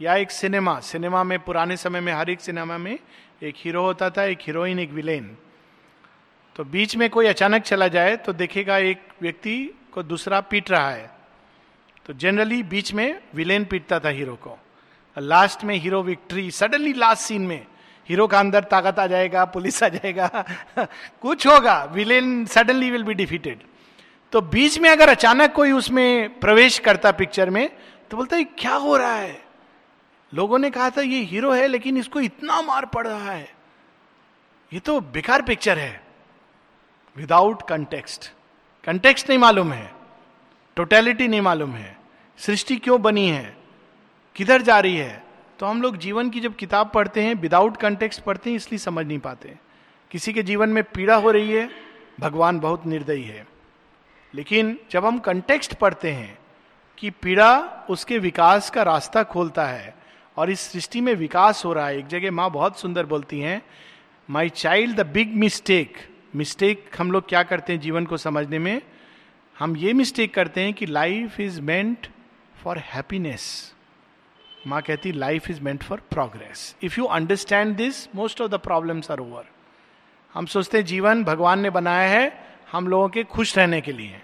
या 0.00 0.14
एक 0.16 0.30
सिनेमा 0.30 0.78
सिनेमा 0.80 1.24
में 1.24 1.38
पुराने 1.38 1.76
समय 1.76 2.00
में 2.00 2.12
हर 2.12 2.30
एक 2.30 2.40
सिनेमा 2.40 2.78
में 2.78 2.98
एक 3.42 3.54
हीरो 3.56 3.82
होता 3.82 4.10
था, 4.10 4.24
एक 4.24 4.38
हीरोइन 4.42 4.78
एक 4.78 4.90
विलेन 4.90 5.36
तो 6.56 6.64
बीच 6.64 6.96
में 6.96 7.08
कोई 7.10 7.26
अचानक 7.26 7.62
चला 7.62 7.88
जाए 7.88 8.16
तो 8.16 8.32
देखेगा 8.32 8.76
एक 8.78 9.02
व्यक्ति 9.22 9.56
को 9.92 10.02
दूसरा 10.02 10.40
पीट 10.40 10.70
रहा 10.70 10.90
है। 10.90 11.10
तो 12.06 12.12
जनरली 12.12 12.62
बीच 12.62 12.92
में 12.94 13.22
विलेन 13.34 13.64
पीटता 13.64 13.98
था 13.98 14.08
हीरो 14.08 14.34
को। 14.36 14.58
लास्ट 15.16 15.64
में 15.64 15.74
hero 15.76 16.02
victory 16.02 16.50
suddenly 16.50 16.92
last 16.92 17.22
scene 17.22 17.42
में 17.42 17.66
हीरो 18.08 18.26
का 18.26 18.40
अंदर 18.40 18.64
ताकत 18.64 18.98
आ 18.98 19.06
जाएगा, 19.06 19.44
पुलिस 19.44 19.82
आ 19.82 19.88
जाएगा। 19.88 20.44
कुछ 21.20 21.46
होगा 21.46 21.84
villain 21.84 22.44
suddenly 22.46 22.90
will 22.90 23.04
be 23.04 23.14
defeated 23.14 23.62
तो 24.32 24.40
बीच 24.40 24.78
में 24.78 24.90
अगर 24.90 25.08
अचानक 25.08 25.52
कोई 25.52 25.72
उसमें 25.72 26.40
प्रवेश 26.40 26.78
करता 26.78 27.10
पिक्चर 27.10 27.50
में 27.50 27.70
तो 28.10 28.16
बोलता 28.16 28.36
है, 28.36 28.44
क्या 28.44 28.74
हो 28.74 28.96
रहा 28.96 29.14
है? 29.14 29.44
लोगों 30.34 30.58
ने 30.58 30.70
कहा 30.70 30.90
था, 30.90 31.00
ये 31.00 31.18
हीरो 31.20 31.52
है, 31.52 31.66
लेकिन 31.66 31.96
इसको 31.96 32.20
इतना 32.20 32.60
मार 32.62 32.86
पड़ 32.86 33.06
रहा 33.06 33.30
है। 33.30 33.54
ये 34.72 34.80
तो 34.80 35.00
बेकार 35.00 35.42
पिक्चर 35.42 35.78
है। 35.78 36.02
विदाउट 37.16 37.68
कंटेक्स्ट 37.68 38.32
कंटेक्स्ट 38.84 39.28
नहीं 39.28 39.38
मालूम 39.38 39.72
है। 39.72 39.92
टोटेलिटी 40.76 41.28
नहीं 41.28 41.40
मालूम 41.40 41.70
है। 41.70 41.96
सृष्टि 42.38 42.76
क्यों 42.76 43.02
बनी 43.02 43.28
है? 43.28 43.56
किधर 44.36 44.62
जा 44.62 44.80
रही 44.80 44.96
है? 44.96 45.24
तो 45.58 45.66
हम 45.66 45.82
लोग 45.82 45.96
जीवन 45.96 46.30
की 46.30 46.40
जब 46.40 46.56
किताब 46.56 46.90
पढ़ते 46.94 47.22
हैं 47.22 47.34
विदाउट 47.34 47.76
कंटेक्स्ट 47.76 48.22
पढ़ते 48.22 48.50
हैं, 48.50 48.56
इसलिए 48.56 48.78
समझ 48.78 49.06
नहीं 49.06 49.18
पाते 49.18 49.56
किसी 50.10 50.32
के 50.32 50.42
जीवन 50.42 50.68
में 50.68 50.84
पीड़ा 50.84 51.16
हो 51.16 51.30
रही 51.30 51.52
है, 51.52 51.70
भगवान 52.20 52.60
बहुत 52.60 52.86
निर्दयी 52.86 53.22
है। 53.22 53.51
लेकिन 54.34 54.78
जब 54.90 55.04
हम 55.04 55.18
कंटेक्स्ट 55.18 55.74
पढ़ते 55.74 56.12
हैं 56.12 56.38
कि 56.98 57.10
पीड़ा 57.10 57.86
उसके 57.90 58.18
विकास 58.18 58.70
का 58.70 58.82
रास्ता 58.82 59.22
खोलता 59.22 59.66
है 59.66 59.94
और 60.36 60.50
इस 60.50 60.60
सृष्टि 60.60 61.00
में 61.00 61.14
विकास 61.14 61.64
हो 61.64 61.72
रहा 61.72 61.86
है, 61.86 61.98
एक 61.98 62.06
जगह 62.06 62.30
माँ 62.30 62.50
बहुत 62.50 62.80
सुंदर 62.80 63.06
बोलती 63.06 63.40
हैं 63.40 63.62
my 64.30 64.48
child 64.48 64.96
the 64.96 65.06
big 65.06 65.34
mistake 65.34 66.16
mistake 66.36 66.90
हम 66.98 67.12
लोग 67.12 67.28
क्या 67.28 67.42
करते 67.42 67.72
हैं 67.72 67.80
जीवन 67.80 68.06
को 68.06 68.16
समझने 68.16 68.58
में? 68.58 68.82
हम 69.58 69.76
ये 69.76 69.92
मिस्टेक 69.92 70.34
करते 70.34 70.60
हैं 70.60 70.74
कि 70.74 70.86
life 70.86 71.40
is 71.40 71.60
meant 71.60 72.06
for 72.64 72.78
happiness 72.78 73.74
माँ 74.66 74.82
कहती 74.82 75.12
life 75.12 75.50
is 75.50 75.60
meant 75.60 75.82
for 75.82 76.00
progress 76.00 76.76
if 76.82 77.00
you 77.00 77.06
understand 77.06 77.76
this 77.76 78.14
most 78.14 78.40
of 78.40 78.50
the 78.50 78.54
problems 78.54 79.10
are 79.10 79.18
over 79.18 79.44
हम 80.34 80.46
सोचते 80.46 80.78
हैं 80.78 80.84
जीवन 80.84 81.24
भगवान 81.24 81.60
ने 81.60 81.70
बनाया 81.70 82.08
है 82.08 82.51
हम 82.72 82.88
लोगों 82.88 83.08
के 83.08 83.24
खुश 83.24 83.58
रहने 83.58 83.80
के 83.80 83.92
लिए। 83.92 84.20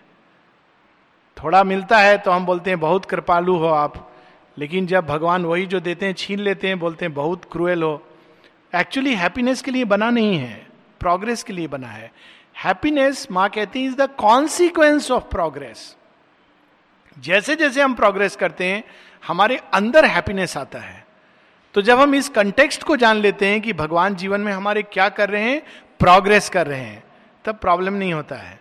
थोड़ा 1.45 1.65
मिलता 1.65 1.99
है 1.99 2.19
तो 2.19 2.31
हम 2.31 2.47
बोलते 2.47 2.71
हैं, 2.71 2.81
बहुत 2.81 3.05
कृपालु 3.05 3.57
हो 3.57 3.69
आप। 3.69 4.13
लेकिन 4.59 4.87
जब 4.87 5.07
भगवान 5.07 5.45
वही 5.45 5.67
जो 5.67 5.81
देते 5.81 6.07
हैं, 6.07 6.15
छीन 6.15 6.39
लेते 6.39 6.69
हैं, 6.69 6.79
बोलते 6.79 7.05
हैं, 7.05 7.15
बहुत 7.15 7.45
क्रूएल 7.53 7.83
हो। 7.83 8.07
एक्चुअली 8.75 9.15
हैप्पीनेस 9.15 9.63
के 9.63 9.71
लिए 9.71 9.85
बना 9.85 10.11
नहीं 10.11 10.39
है। 10.39 10.67
प्रोग्रेस 11.01 11.43
के 11.43 11.53
लिए 11.53 11.67
बना 11.67 11.89
है। 11.89 12.13
हैप्पीनेस 12.65 13.29
माँ 13.31 13.49
कहती 13.49 13.85
is 13.85 13.97
the 13.97 14.11
consequence 14.11 15.11
of 15.11 15.25
progress 15.25 15.97
जैसे 17.19 17.57
जैसे 17.57 17.83
हम 17.83 17.95
प्रोग्रेस 17.95 18.37
करते 18.37 18.65
हैं, 18.65 18.85
हमारे 19.27 19.57
अंदर 19.57 20.05
हैप्पीनेस 20.05 20.57
आता 20.57 20.79
है। 20.79 21.07
तो 21.75 21.83
जब 21.83 22.01
हम 22.01 22.15
इस 22.15 22.29
कंटेक्स्ट 22.29 22.83
को 22.83 22.97
जान 22.97 23.17
लेते 23.17 23.47
हैं 23.47 23.61
कि 23.61 23.73
भगवान 23.73 24.15
जीवन 24.15 24.41
में 24.41 24.53
हमारे 24.53 24.83
क्या 24.83 25.09
कर 25.09 25.31
रहे 25.31 25.43
हैं 25.43 25.63
प्रोग्रेस 25.99 26.49
कर 26.49 26.67
रहे 26.67 26.81
हैं 26.81 27.08
तब 27.49 27.59
प्रॉब्लम 27.59 27.95
नहीं 27.95 28.13
होता 28.13 28.37
है। 28.37 28.61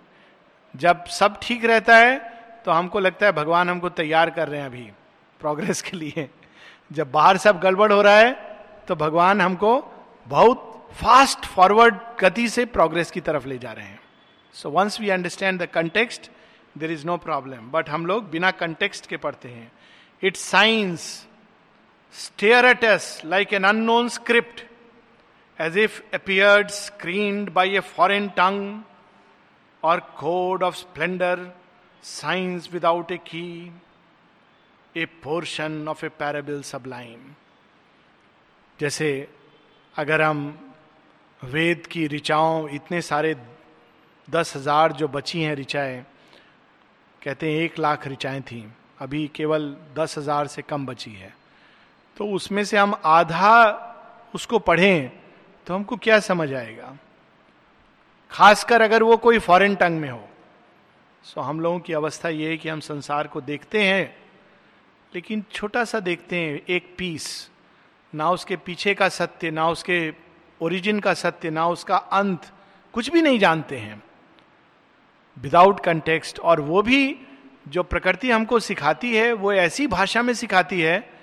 जब 0.73 1.05
सब 1.11 1.39
ठीक 1.41 1.65
रहता 1.65 1.97
है 1.97 2.17
तो 2.65 2.71
हमको 2.71 2.99
लगता 2.99 3.25
है 3.25 3.31
भगवान 3.31 3.69
हमको 3.69 3.89
तैयार 3.91 4.29
कर 4.29 4.47
रहे 4.47 4.59
हैं 4.59 4.67
अभी 4.67 4.89
प्रोग्रेस 5.41 5.81
के 5.81 5.97
लिए। 5.97 6.29
जब 6.91 7.11
बाहर 7.11 7.37
सब 7.37 7.59
गड़बड़ 7.59 7.91
हो 7.91 8.01
रहा 8.01 8.17
है 8.17 8.33
तो 8.87 8.95
भगवान 8.95 9.41
हमको 9.41 9.79
बहुत 10.27 10.73
फास्ट 10.93 11.45
फॉरवर्ड 11.45 11.95
गति 12.19 12.47
से 12.49 12.65
प्रोग्रेस 12.67 13.11
की 13.11 13.21
तरफ़ 13.21 13.47
ले 13.47 13.57
जा 13.57 13.71
रहे 13.71 13.85
हैं। 13.85 13.99
So 14.55 14.69
once 14.69 14.99
we 15.01 15.09
understand 15.09 15.61
the 15.61 15.65
context 15.65 16.29
there 16.77 16.91
is 16.91 17.05
no 17.05 17.17
problem 17.17 17.69
but 17.71 17.89
हम 17.89 18.05
लोग 18.05 18.29
बिना 18.31 18.51
कंटेक्स्ट 18.53 19.05
के 19.05 19.17
पढ़ते 19.17 19.49
हैं। 19.49 19.71
Its 20.23 20.41
signs 20.41 21.01
stare 22.13 22.65
at 22.65 22.83
us 22.83 23.21
like 23.25 23.53
an 23.53 23.63
unknown 23.63 24.09
script 24.09 24.63
as 25.59 25.77
if 25.77 26.01
appeared 26.13 26.69
screened 26.69 27.49
by 27.49 27.75
a 27.75 27.79
foreign 27.79 28.27
tongue 28.29 28.81
or 29.83 29.99
code 30.17 30.63
of 30.63 30.75
splendour 30.75 31.51
signs 32.03 32.69
without 32.73 33.11
a 33.11 33.17
key 33.17 33.71
a 34.95 35.05
portion 35.23 35.87
of 35.87 36.05
a 36.05 36.09
parable 36.19 36.61
sublime 36.63 37.33
जैसे 38.79 39.09
अगर 39.95 40.21
हम 40.21 40.47
वेद 41.41 41.85
की 41.87 42.07
ऋचाओं, 42.07 42.69
इतने 42.69 43.01
सारे 43.01 43.35
दस 44.27 44.55
हज़ार 44.55 44.91
जो 44.91 45.07
बची 45.07 45.41
हैं 45.41 45.55
ऋचाएँ, 45.55 46.01
कहते 47.21 47.51
हैं 47.51 47.59
एक 47.61 47.79
लाख 47.79 48.07
ऋचाएँ 48.07 48.41
थी, 48.41 48.63
अभी 49.01 49.27
केवल 49.35 49.75
दस 49.97 50.17
हज़ार 50.17 50.47
से 50.47 50.61
कम 50.61 50.85
बची 50.85 51.11
है। 51.11 51.33
तो 52.17 52.27
उसमें 52.31 52.63
से 52.65 52.77
हम 52.77 52.95
आधा 53.05 54.31
उसको 54.35 54.59
पढ़ें 54.59 55.11
तो 55.67 55.73
हमको 55.73 55.95
क्या 55.95 56.19
समझ 56.19 56.53
आएगा? 56.53 56.97
खासकर 58.31 58.81
अगर 58.81 59.03
वो 59.03 59.17
कोई 59.17 59.39
फॉरेन 59.39 59.75
टंग 59.75 59.99
में 59.99 60.09
हो, 60.09 60.29
सो 61.23 61.41
हम 61.41 61.59
लोगों 61.59 61.79
की 61.79 61.93
अवस्था 61.93 62.29
ये 62.29 62.49
है 62.49 62.57
कि 62.57 62.69
हम 62.69 62.79
संसार 62.79 63.27
को 63.27 63.41
देखते 63.41 63.83
हैं, 63.83 64.17
लेकिन 65.15 65.43
छोटा 65.51 65.83
सा 65.83 65.99
देखते 65.99 66.35
हैं, 66.35 66.61
एक 66.69 66.95
पीस, 66.97 67.49
ना 68.15 68.29
उसके 68.31 68.55
पीछे 68.55 68.93
का 68.93 69.09
सत्य, 69.09 69.51
ना 69.51 69.69
उसके 69.69 70.13
ओरिजिन 70.61 70.99
का 70.99 71.13
सत्य, 71.13 71.49
ना 71.49 71.67
उसका 71.67 71.97
अंत, 71.97 72.51
कुछ 72.93 73.09
भी 73.09 73.21
नहीं 73.21 73.39
जानते 73.39 73.77
हैं। 73.77 74.03
विदाउट 75.37 75.79
कंटेक्स्ट 75.79 76.39
और 76.39 76.61
वो 76.61 76.81
भी 76.81 77.19
जो 77.67 77.83
प्रकृति 77.83 78.31
हमको 78.31 78.59
सिखाती 78.59 79.15
है, 79.15 79.33
वो 79.33 79.53
ऐसी 79.53 79.87
भाषा 79.87 80.21
में 80.21 80.33
सिखाती 80.33 80.81
है 80.81 81.16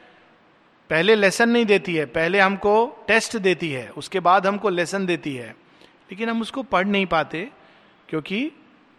पहले 0.90 1.14
लेसन 1.14 1.48
नहीं 1.48 1.64
देती 1.64 1.94
है, 1.94 2.06
पहले 2.06 2.40
हमको 2.40 3.04
टेस्ट 3.08 3.36
देती 3.36 3.70
है, 3.70 3.88
उसके 3.90 4.20
बाद 4.20 4.46
हमको 4.46 4.68
लेसन 4.68 5.06
देती 5.06 5.34
है। 5.36 5.50
लेकिन 6.10 6.28
हम 6.28 6.40
उसको 6.42 6.62
पढ़ 6.62 6.86
नहीं 6.86 7.06
पाते, 7.06 7.50
क्योंकि 8.08 8.50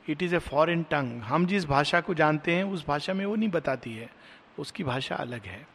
इट 0.09 0.23
इज़ 0.23 0.35
ए 0.35 0.39
फॉरन 0.39 0.83
टंग 0.83 1.21
हम 1.21 1.45
जिस 1.45 1.65
भाषा 1.65 2.01
को 2.01 2.13
जानते 2.13 2.55
हैं, 2.55 2.63
उस 2.63 2.85
भाषा 2.87 3.13
में 3.13 3.25
वो 3.25 3.35
नहीं 3.35 3.49
बताती 3.49 3.93
है, 3.93 4.09
उसकी 4.59 4.83
भाषा 4.83 5.15
अलग 5.15 5.45
है। 5.45 5.65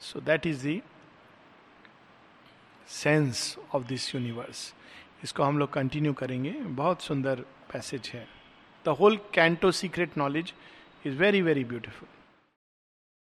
So 0.00 0.20
that 0.20 0.46
is 0.46 0.62
the 0.62 0.80
sense 2.88 3.56
of 3.74 3.82
this 3.82 4.14
universe 4.14 4.74
इसको 5.24 5.42
हम 5.42 5.58
लोग 5.58 5.72
कंटिन्यू 5.72 6.12
करेंगे। 6.12 6.50
बहुत 6.50 7.02
सुंदर 7.02 7.40
पैसेज 7.72 8.10
है। 8.14 8.26
The 8.84 8.88
whole 8.88 9.16
canto 9.34 9.70
secret 9.72 10.18
knowledge 10.18 10.52
is 11.06 11.14
very 11.14 11.42
very 11.42 11.64
beautiful 11.64 12.08